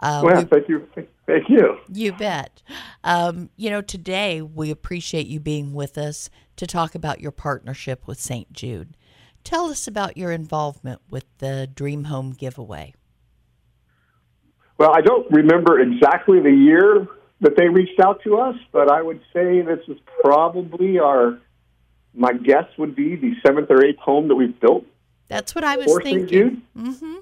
[0.00, 0.84] Uh, well, thank you.
[1.28, 1.76] Thank you.
[1.92, 2.60] You bet.
[3.04, 8.08] Um, you know, today we appreciate you being with us to talk about your partnership
[8.08, 8.52] with St.
[8.52, 8.96] Jude.
[9.44, 12.92] Tell us about your involvement with the Dream Home giveaway.
[14.76, 17.06] Well, I don't remember exactly the year
[17.42, 21.38] that they reached out to us, but I would say this is probably our
[22.14, 24.84] my guess would be the seventh or eighth home that we've built.
[25.28, 26.62] That's what I was thinking.
[26.76, 27.16] Mm-hmm.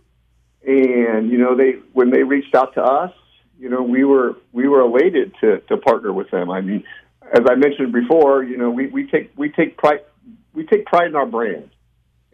[0.67, 3.13] And you know, they when they reached out to us,
[3.59, 6.51] you know, we were we were elated to to partner with them.
[6.51, 6.85] I mean,
[7.33, 10.01] as I mentioned before, you know, we, we take we take pride
[10.55, 11.71] we take pride in our brand,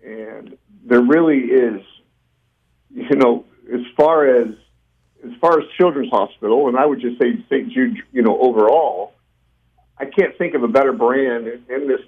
[0.05, 1.83] and there really is,
[2.91, 4.49] you know, as far as
[5.25, 7.73] as far as Children's Hospital, and I would just say St.
[7.73, 9.15] Jude, you know, overall,
[9.99, 12.01] I can't think of a better brand in this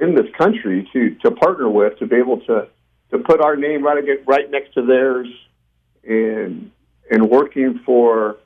[0.00, 2.68] in this country to to partner with to be able to
[3.10, 5.28] to put our name right against, right next to theirs,
[6.06, 6.70] and
[7.10, 8.36] and working for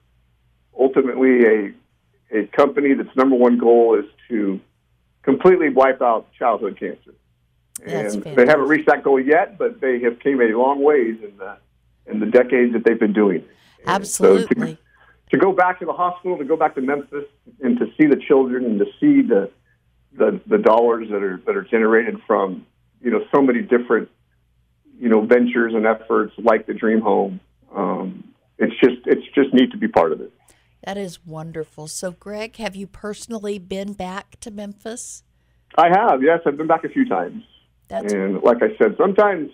[0.78, 1.72] ultimately a
[2.30, 4.60] a company that's number one goal is to
[5.22, 7.14] completely wipe out childhood cancer.
[7.86, 11.36] And they haven't reached that goal yet, but they have came a long ways in
[11.38, 11.56] the
[12.06, 13.36] in the decades that they've been doing.
[13.36, 13.48] it.
[13.86, 14.78] And so to- Absolutely.
[15.30, 17.24] to go back to the hospital, to go back to Memphis,
[17.62, 19.50] and to see the children and to see the
[20.16, 22.66] the, the dollars that are that are generated from
[23.00, 24.08] you know so many different
[24.98, 27.40] you know ventures and efforts like the Dream Home.
[27.74, 30.32] Um, it's just it's just neat to be part of it.
[30.84, 31.88] That is wonderful.
[31.88, 35.24] So, Greg, have you personally been back to Memphis?
[35.76, 37.42] I have, yes, I've been back a few times,
[37.88, 39.50] That's and like I said, sometimes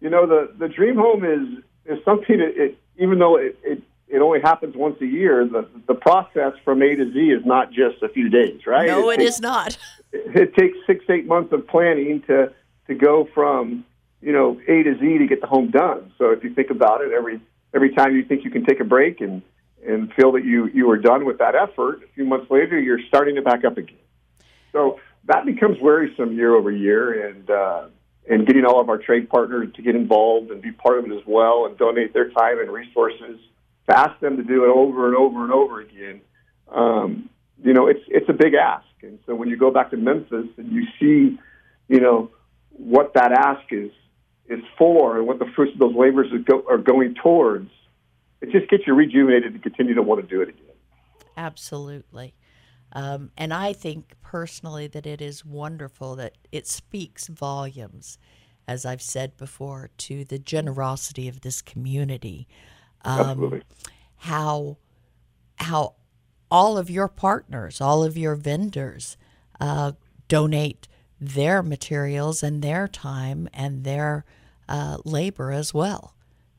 [0.00, 3.82] you know the the Dream Home is is something that it even though it, it
[4.08, 7.70] it only happens once a year, the the process from A to Z is not
[7.72, 8.86] just a few days, right?
[8.86, 9.78] no, it takes- is not.
[10.12, 12.52] it takes six eight months of planning to
[12.86, 13.84] to go from
[14.20, 16.12] you know A to Z to get the home done.
[16.18, 17.40] So if you think about it, every
[17.74, 19.42] every time you think you can take a break and
[19.86, 23.00] and feel that you you are done with that effort, a few months later you're
[23.08, 23.98] starting to back up again.
[24.72, 27.84] So that becomes worrisome year over year, and uh,
[28.30, 31.12] and getting all of our trade partners to get involved and be part of it
[31.12, 33.40] as well, and donate their time and resources
[33.88, 36.20] ask them to do it over and over and over again.
[36.68, 37.30] Um,
[37.62, 40.46] you know, it's it's a big ask, and so when you go back to Memphis
[40.56, 41.38] and you see,
[41.88, 42.30] you know,
[42.70, 43.90] what that ask is
[44.48, 47.70] is for and what the fruits of those labors are, go, are going towards,
[48.40, 50.62] it just gets you rejuvenated to continue to want to do it again.
[51.36, 52.34] Absolutely.
[52.92, 58.18] Um, and I think personally that it is wonderful that it speaks volumes,
[58.68, 62.46] as I've said before, to the generosity of this community.
[63.06, 63.62] Um, Absolutely.
[64.16, 64.78] how
[65.56, 65.94] how
[66.50, 69.16] all of your partners, all of your vendors,
[69.60, 69.92] uh,
[70.28, 70.88] donate
[71.20, 74.24] their materials and their time and their
[74.68, 76.14] uh, labor as well.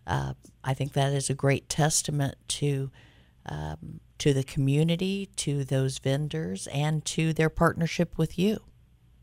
[0.06, 0.34] Uh,
[0.64, 2.92] I think that is a great testament to
[3.46, 8.60] um, to the community, to those vendors, and to their partnership with you.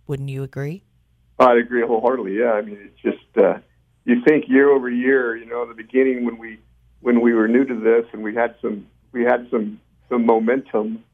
[0.07, 0.85] Wouldn't you agree?
[1.39, 2.39] I'd agree wholeheartedly.
[2.39, 3.59] Yeah, I mean, it's just uh,
[4.05, 5.37] you think year over year.
[5.37, 6.59] You know, in the beginning when we
[7.05, 9.79] when we were new to this and we had some we had some
[10.09, 11.05] some momentum.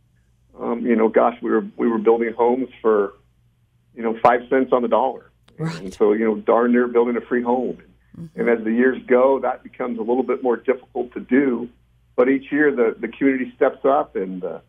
[0.59, 3.15] Um, you know, gosh, we were we were building homes for
[3.95, 7.21] you know five cents on the dollar, and so you know, darn near building a
[7.21, 7.79] free home.
[8.37, 11.69] And as the years go, that becomes a little bit more difficult to do.
[12.15, 14.63] But each year, the the community steps up, and the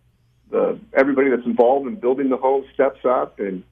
[0.50, 3.64] the everybody that's involved in building the home steps up, and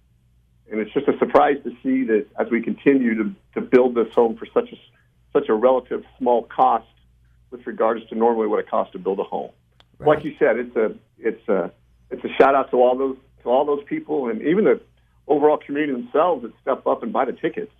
[0.70, 4.14] and it's just a surprise to see that as we continue to, to build this
[4.14, 4.76] home for such a
[5.34, 6.86] such a relative small cost
[7.52, 9.52] with regards to normally what it costs to build a home.
[10.00, 11.72] Like you said, it's a it's a
[12.10, 14.80] it's a shout out to all those to all those people and even the
[15.28, 17.72] overall community themselves that step up and buy the tickets.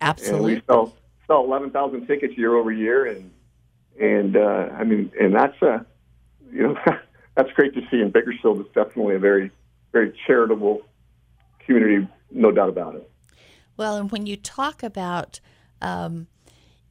[0.00, 0.52] Absolutely.
[0.54, 0.94] And we sell
[1.26, 3.30] sell eleven thousand tickets year over year, and
[4.00, 5.84] and uh, I mean, and that's a
[6.52, 6.76] you know
[7.34, 8.00] that's great to see.
[8.00, 9.50] And Bakersfield is definitely a very
[9.92, 10.82] very charitable
[11.64, 13.10] community, no doubt about it.
[13.76, 15.40] Well, and when you talk about
[15.82, 16.28] um,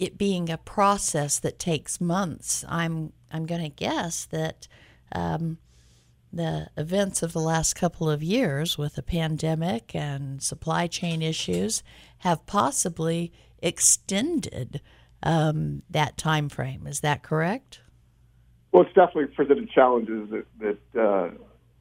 [0.04, 4.68] it being a process that takes months, I'm I'm going to guess that
[5.12, 5.58] um,
[6.32, 11.82] the events of the last couple of years with the pandemic and supply chain issues
[12.20, 14.82] have possibly extended
[15.24, 16.86] um, that time frame.
[16.86, 17.80] Is that correct?
[18.72, 21.30] Well, it's definitely presented challenges that that uh,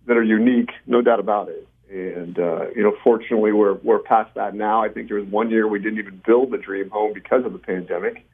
[0.07, 1.67] that are unique, no doubt about it.
[1.93, 4.83] And uh, you know, fortunately, we're we're past that now.
[4.83, 7.53] I think there was one year we didn't even build the dream home because of
[7.53, 8.25] the pandemic,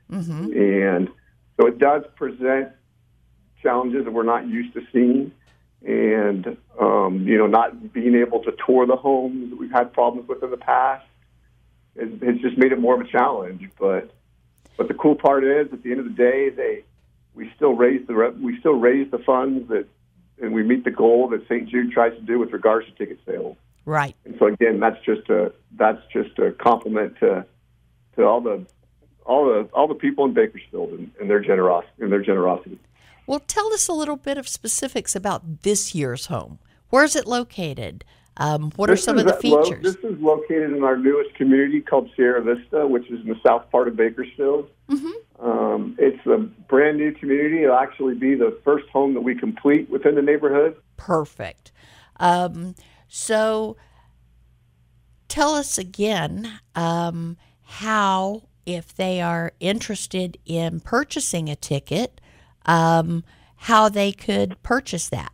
[0.53, 1.09] and
[1.57, 2.69] so it does present
[3.61, 5.33] challenges that we're not used to seeing.
[5.85, 10.29] And um, you know, not being able to tour the homes that we've had problems
[10.29, 11.05] with in the past
[11.99, 13.69] has, has just made it more of a challenge.
[13.77, 14.15] But
[14.77, 16.85] but the cool part is, at the end of the day, they
[17.35, 19.89] we still raise the we still raise the funds that
[20.41, 21.69] and we meet the goal that St.
[21.69, 23.57] Jude tries to do with regards to ticket sales.
[23.85, 24.15] Right.
[24.25, 27.45] And so again, that's just a that's just a compliment to
[28.17, 28.67] to all the
[29.25, 32.79] all the all the people in Bakersfield and, and their generosity and their generosity.
[33.27, 36.59] Well, tell us a little bit of specifics about this year's home.
[36.91, 38.05] Where is it located?
[38.39, 39.83] Um, what are some of the at lo- features?
[39.83, 43.71] this is located in our newest community called Sierra Vista, which is in the south
[43.71, 44.71] part of Bakersfield.
[44.89, 45.11] Mm-hmm.
[45.41, 47.63] Um, it's a brand new community.
[47.63, 50.77] It'll actually be the first home that we complete within the neighborhood.
[50.97, 51.71] Perfect.
[52.17, 52.75] Um,
[53.09, 53.77] so
[55.29, 62.21] tell us again um, how if they are interested in purchasing a ticket,
[62.67, 63.25] um,
[63.57, 65.33] how they could purchase that.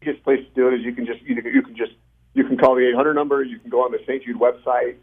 [0.00, 1.92] The easiest place to do it is you can just you can, you can just
[2.34, 3.42] you can call the 800 number.
[3.42, 4.22] You can go on the St.
[4.22, 4.96] Jude website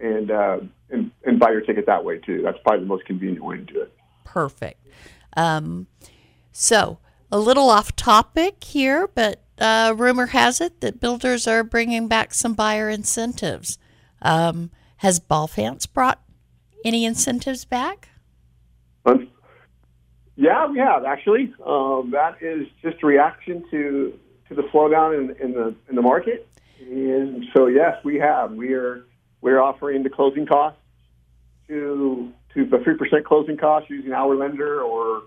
[0.00, 0.58] and uh,
[0.90, 2.42] and and buy your ticket that way too.
[2.42, 3.92] That's probably the most convenient way to do it.
[4.24, 4.80] Perfect.
[5.36, 5.86] Um,
[6.52, 6.98] so,
[7.30, 12.34] a little off topic here, but uh, rumor has it that builders are bringing back
[12.34, 13.78] some buyer incentives.
[14.22, 16.22] Um, has Balfanz brought
[16.84, 18.08] any incentives back?
[19.04, 19.28] Um,
[20.36, 21.52] yeah, we have actually.
[21.64, 24.18] Um, that is just a reaction to
[24.48, 26.48] to the slowdown in, in the in the market,
[26.80, 28.52] and so yes, we have.
[28.52, 29.04] We are
[29.44, 30.80] we're offering the closing costs
[31.68, 35.22] to to the three percent closing costs using our lender, or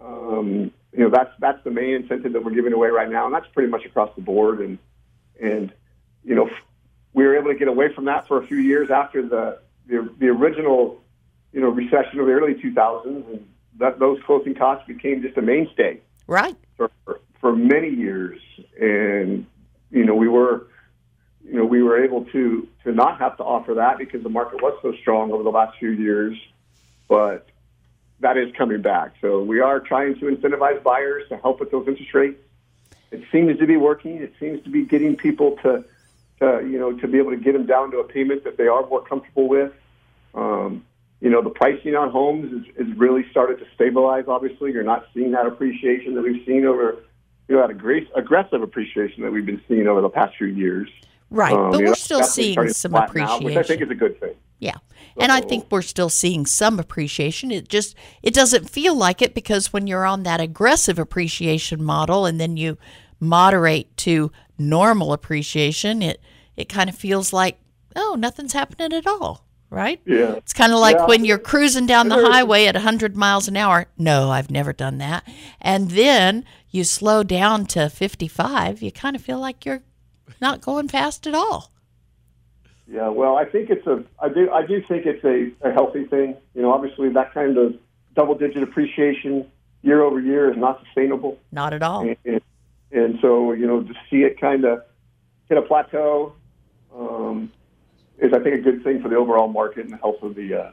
[0.00, 3.34] um, you know that's that's the main incentive that we're giving away right now, and
[3.34, 4.60] that's pretty much across the board.
[4.60, 4.78] And
[5.42, 5.72] and
[6.24, 6.48] you know
[7.12, 10.08] we were able to get away from that for a few years after the the,
[10.20, 11.02] the original
[11.52, 13.48] you know recession of the early 2000s, and
[13.78, 16.56] that those closing costs became just a mainstay Right.
[16.76, 16.90] for
[17.40, 18.38] for many years,
[18.80, 19.46] and
[19.90, 20.68] you know we were
[21.48, 24.62] you know we were able to to not have to offer that because the market
[24.62, 26.36] was so strong over the last few years,
[27.08, 27.48] but
[28.20, 29.14] that is coming back.
[29.20, 32.40] So we are trying to incentivize buyers to help with those interest rates.
[33.10, 34.16] It seems to be working.
[34.16, 35.84] It seems to be getting people to,
[36.40, 38.66] to you know, to be able to get them down to a payment that they
[38.66, 39.72] are more comfortable with.
[40.34, 40.84] Um,
[41.20, 44.24] you know, the pricing on homes is, is really started to stabilize.
[44.28, 46.96] Obviously, you're not seeing that appreciation that we've seen over,
[47.48, 50.88] you know, that aggressive appreciation that we've been seeing over the past few years.
[51.30, 51.52] Right.
[51.54, 53.44] Um, but we're still seeing some flatten out, appreciation.
[53.44, 54.34] which I think is a good thing.
[54.58, 54.76] Yeah.
[55.20, 57.50] And I think we're still seeing some appreciation.
[57.50, 62.24] It just it doesn't feel like it because when you're on that aggressive appreciation model
[62.24, 62.78] and then you
[63.20, 66.20] moderate to normal appreciation, it
[66.56, 67.58] it kind of feels like
[67.96, 70.00] oh, nothing's happening at all, right?
[70.04, 70.34] Yeah.
[70.34, 71.06] It's kind of like Yeah.
[71.06, 73.86] when you're cruising down the highway at 100 miles an hour.
[73.96, 75.26] No, I've never done that.
[75.60, 79.82] And then you slow down to 55, you kind of feel like you're
[80.40, 81.70] not going fast at all.
[82.86, 84.02] Yeah, well, I think it's a.
[84.18, 84.50] I do.
[84.50, 86.36] I do think it's a, a healthy thing.
[86.54, 87.74] You know, obviously that kind of
[88.14, 89.46] double-digit appreciation
[89.82, 92.00] year over year is not sustainable, Not at all.
[92.00, 92.40] and, and,
[92.90, 94.82] and so you know to see it kind of
[95.48, 96.32] hit a plateau
[96.96, 97.52] um,
[98.18, 100.54] is, I think, a good thing for the overall market and the health of the
[100.54, 100.70] uh,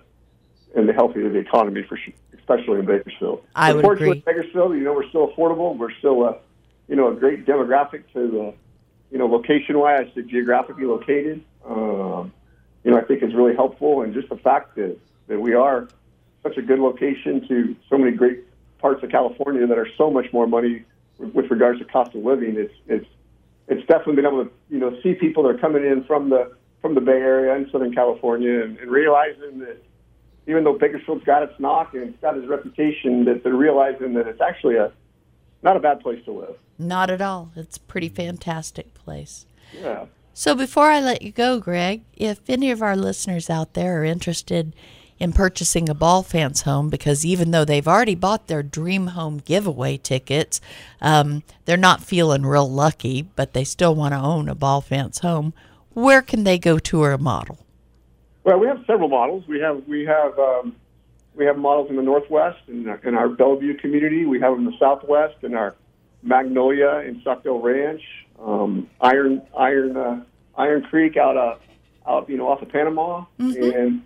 [0.76, 3.44] and the health of the economy, for sure, especially in Bakersfield.
[3.56, 4.34] I would Unfortunately, agree.
[4.34, 5.78] Bakersfield, you know, we're still affordable.
[5.78, 6.38] We're still a,
[6.88, 8.54] you know, a great demographic to
[9.16, 11.42] you know, location-wise, to geographically located.
[11.66, 12.34] Um,
[12.84, 14.98] you know, I think is really helpful, and just the fact that
[15.30, 15.88] that we are
[16.44, 18.40] such a good location to so many great
[18.78, 20.84] parts of California that are so much more money
[21.18, 22.58] with regards to cost of living.
[22.58, 23.06] It's it's
[23.70, 26.52] it's definitely been able to you know see people that are coming in from the
[26.82, 29.82] from the Bay Area and Southern California and, and realizing that
[30.46, 34.28] even though Bakersfield's got its knock and it's got its reputation, that they're realizing that
[34.28, 34.92] it's actually a
[35.64, 36.58] not a bad place to live.
[36.78, 37.52] Not at all.
[37.56, 39.46] It's a pretty fantastic place.
[39.74, 40.06] Yeah.
[40.34, 44.04] So before I let you go, Greg, if any of our listeners out there are
[44.04, 44.74] interested
[45.18, 49.96] in purchasing a Balfanz home, because even though they've already bought their dream home giveaway
[49.96, 50.60] tickets,
[51.00, 55.54] um, they're not feeling real lucky, but they still want to own a Balfanz home.
[55.94, 57.60] Where can they go tour a model?
[58.44, 59.48] Well, we have several models.
[59.48, 60.76] We have we have um,
[61.34, 64.26] we have models in the Northwest in in our Bellevue community.
[64.26, 65.76] We have them in the Southwest in our
[66.26, 68.02] Magnolia in Stockdale Ranch,
[68.40, 70.24] um, Iron Iron uh,
[70.58, 71.62] Iron Creek out of
[72.08, 74.04] out you know off of Panama, and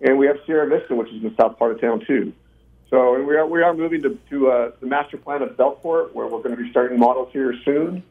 [0.00, 2.32] and we have Sierra Vista, which is in the south part of town too.
[2.90, 6.14] So and we are we are moving to to uh, the master plan of Belcourt,
[6.14, 8.02] where we're going to be starting models here soon.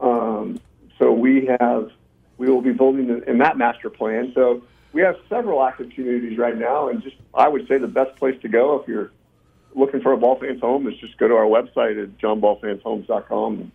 [0.00, 0.60] Um,
[0.98, 1.90] so we have
[2.36, 4.32] we will be building in, in that master plan.
[4.34, 8.16] So we have several active communities right now, and just I would say the best
[8.16, 9.12] place to go if you're
[9.78, 13.54] looking for a Balfanz home is just go to our website at johnbalfanzhomes.com.
[13.54, 13.72] And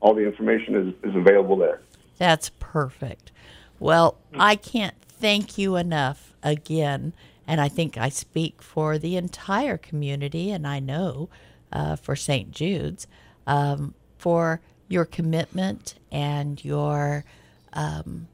[0.00, 1.82] all the information is, is available there.
[2.16, 3.32] That's perfect.
[3.78, 7.12] Well, I can't thank you enough again.
[7.46, 11.28] And I think I speak for the entire community, and I know
[11.72, 12.52] uh, for St.
[12.52, 13.06] Jude's,
[13.46, 17.24] um, for your commitment and your
[17.72, 18.28] um,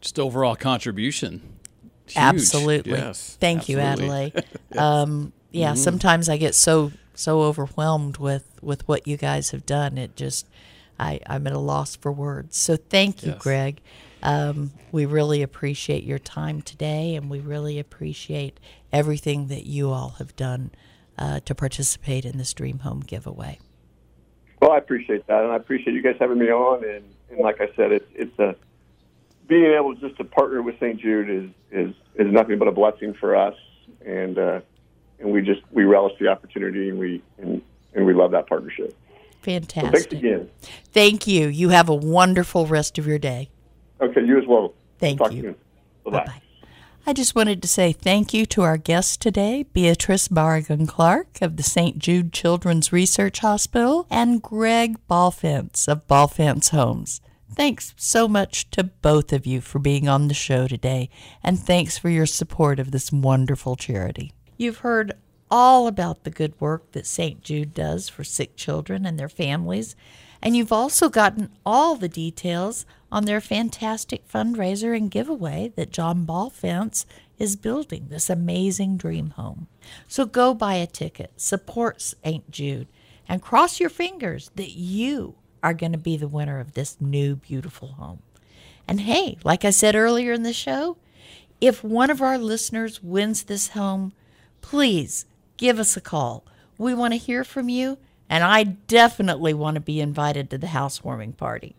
[0.00, 1.53] Just overall contribution.
[2.06, 2.16] Huge.
[2.16, 2.92] absolutely.
[2.92, 3.36] Yes.
[3.40, 4.32] Thank you, absolutely.
[4.36, 4.44] Adelaide.
[4.78, 5.76] um, yeah, Mm-hmm.
[5.78, 9.96] sometimes I get so so overwhelmed with with what you guys have done.
[9.98, 10.46] It just
[10.98, 12.56] I I'm at a loss for words.
[12.56, 13.42] So thank you, Yes.
[13.42, 13.80] Greg.
[14.22, 18.58] Um, we really appreciate your time today, and we really appreciate
[18.92, 20.70] everything that you all have done
[21.18, 23.58] uh, to participate in this Dream Home giveaway.
[24.62, 26.82] Well, I appreciate that, and I appreciate you guys having me on.
[26.84, 28.56] And, and like I said, it's it's a
[29.46, 31.00] being able just to partner with St.
[31.00, 33.54] Jude is is is nothing but a blessing for us,
[34.04, 34.60] and uh,
[35.18, 37.62] and we just we relish the opportunity, and we and,
[37.94, 38.90] and we love that partnership.
[38.90, 39.92] So Fantastic.
[39.92, 40.50] thanks again.
[40.92, 41.48] Thank you.
[41.48, 43.50] You have a wonderful rest of your day.
[44.00, 44.72] Okay, you as well.
[44.98, 45.42] Thank Talk you.
[45.42, 45.56] Soon.
[46.04, 46.24] Bye-bye.
[46.24, 46.40] Bye.
[47.06, 51.58] I just wanted to say thank you to our guests today, Beatrice Barragan Clark of
[51.58, 51.98] the St.
[51.98, 57.20] Jude Children's Research Hospital and Greg Balfanz of Balfanz Homes.
[57.54, 61.08] Thanks so much to both of you for being on the show today,
[61.40, 64.32] and thanks for your support of this wonderful charity.
[64.56, 65.12] You've heard
[65.52, 67.42] all about the good work that St.
[67.42, 69.94] Jude does for sick children and their families,
[70.42, 76.26] and you've also gotten all the details on their fantastic fundraiser and giveaway that John
[76.26, 77.06] Balfanz
[77.38, 79.68] is building this amazing dream home.
[80.08, 82.50] So go buy a ticket, support St.
[82.50, 82.88] Jude,
[83.28, 87.36] and cross your fingers that you are going to be the winner of this new
[87.36, 88.20] beautiful home.
[88.86, 90.98] And hey, like I said earlier in the show,
[91.58, 94.12] if one of our listeners wins this home,
[94.60, 95.24] please
[95.56, 96.44] give us a call.
[96.76, 97.96] We want to hear from you,
[98.28, 101.74] and I definitely want to be invited to the housewarming party.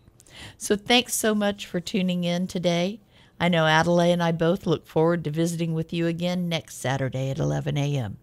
[0.58, 3.00] So thanks so much for tuning in today.
[3.40, 7.30] I know Adelaide and I both look forward to visiting with you again next Saturday
[7.30, 8.18] at 11 a.m.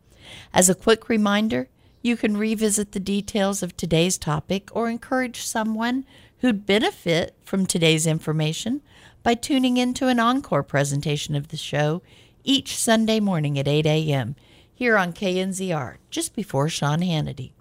[0.53, 1.69] As a quick reminder,
[2.03, 6.05] you can revisit the details of today's topic or encourage someone
[6.39, 8.83] who'd benefit from today's information
[9.23, 12.03] by tuning into an encore presentation of the show
[12.43, 14.35] each Sunday morning at 8 a.m.
[14.75, 17.53] here on KNZR, just before Sean Hannity.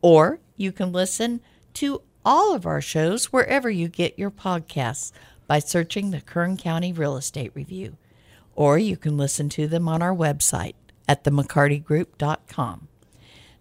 [0.00, 1.42] Or you can listen
[1.74, 5.12] to all of our shows wherever you get your podcasts
[5.46, 7.98] by searching the Kern County Real Estate Review.
[8.54, 10.74] Or you can listen to them on our website
[11.06, 12.88] at themccartygroup.com.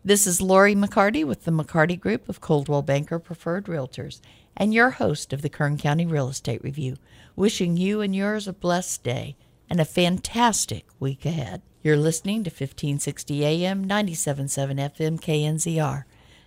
[0.04, 4.20] This is Lori McCarty with the McCarty Group of Coldwell Banker Preferred Realtors
[4.58, 6.98] and your host of the Kern County Real Estate Review,
[7.36, 9.36] wishing you and yours a blessed day
[9.70, 11.62] and a fantastic week ahead.
[11.84, 16.06] You're listening to 1560 AM, 977 FM KNZR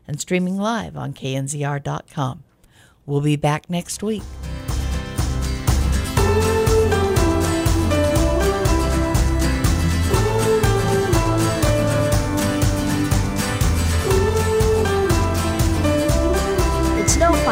[0.09, 2.43] and streaming live on knzr.com.
[3.07, 4.25] We'll be back next week.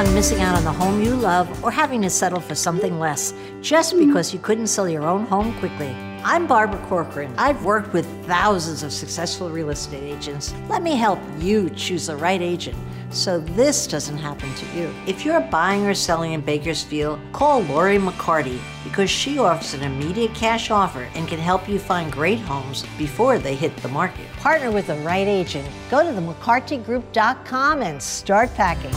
[0.02, 3.32] Fun missing out on the home you love or having to settle for something less
[3.60, 4.04] just hmm.
[4.04, 5.94] because you couldn't sell your own home quickly.
[6.24, 7.32] I'm Barbara Corcoran.
[7.38, 10.54] I've worked with thousands of successful real estate agents.
[10.68, 12.76] Let me help you choose the right agent
[13.10, 14.92] so this doesn't happen to you.
[15.06, 20.34] If you're buying or selling in Bakersfield, call Lori McCarty because she offers an immediate
[20.34, 24.26] cash offer and can help you find great homes before they hit the market.
[24.38, 25.68] Partner with the right agent.
[25.92, 28.90] Go to the themccartygroup.com and start packing.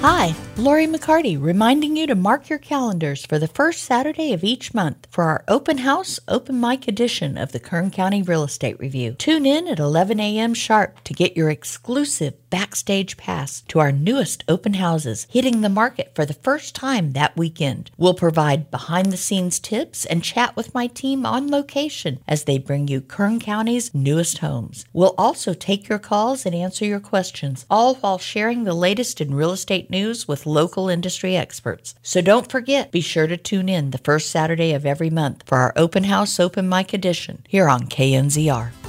[0.00, 4.74] Hi, Lori McCarty, reminding you to mark your calendars for the first Saturday of each
[4.74, 9.12] month for our open house, open mic edition of the Kern County Real Estate Review.
[9.12, 10.54] Tune in at 11 a.m.
[10.54, 16.10] sharp to get your exclusive backstage pass to our newest open houses hitting the market
[16.16, 17.92] for the first time that weekend.
[17.96, 22.58] We'll provide behind the scenes tips and chat with my team on location as they
[22.58, 24.86] bring you Kern County's newest homes.
[24.92, 29.34] We'll also take your calls and answer your questions, all while sharing the latest in
[29.34, 31.94] real estate news with local industry experts.
[32.02, 35.58] So don't forget, be sure to tune in the first Saturday of every month for
[35.58, 38.87] our open house open mic edition here on KNZR.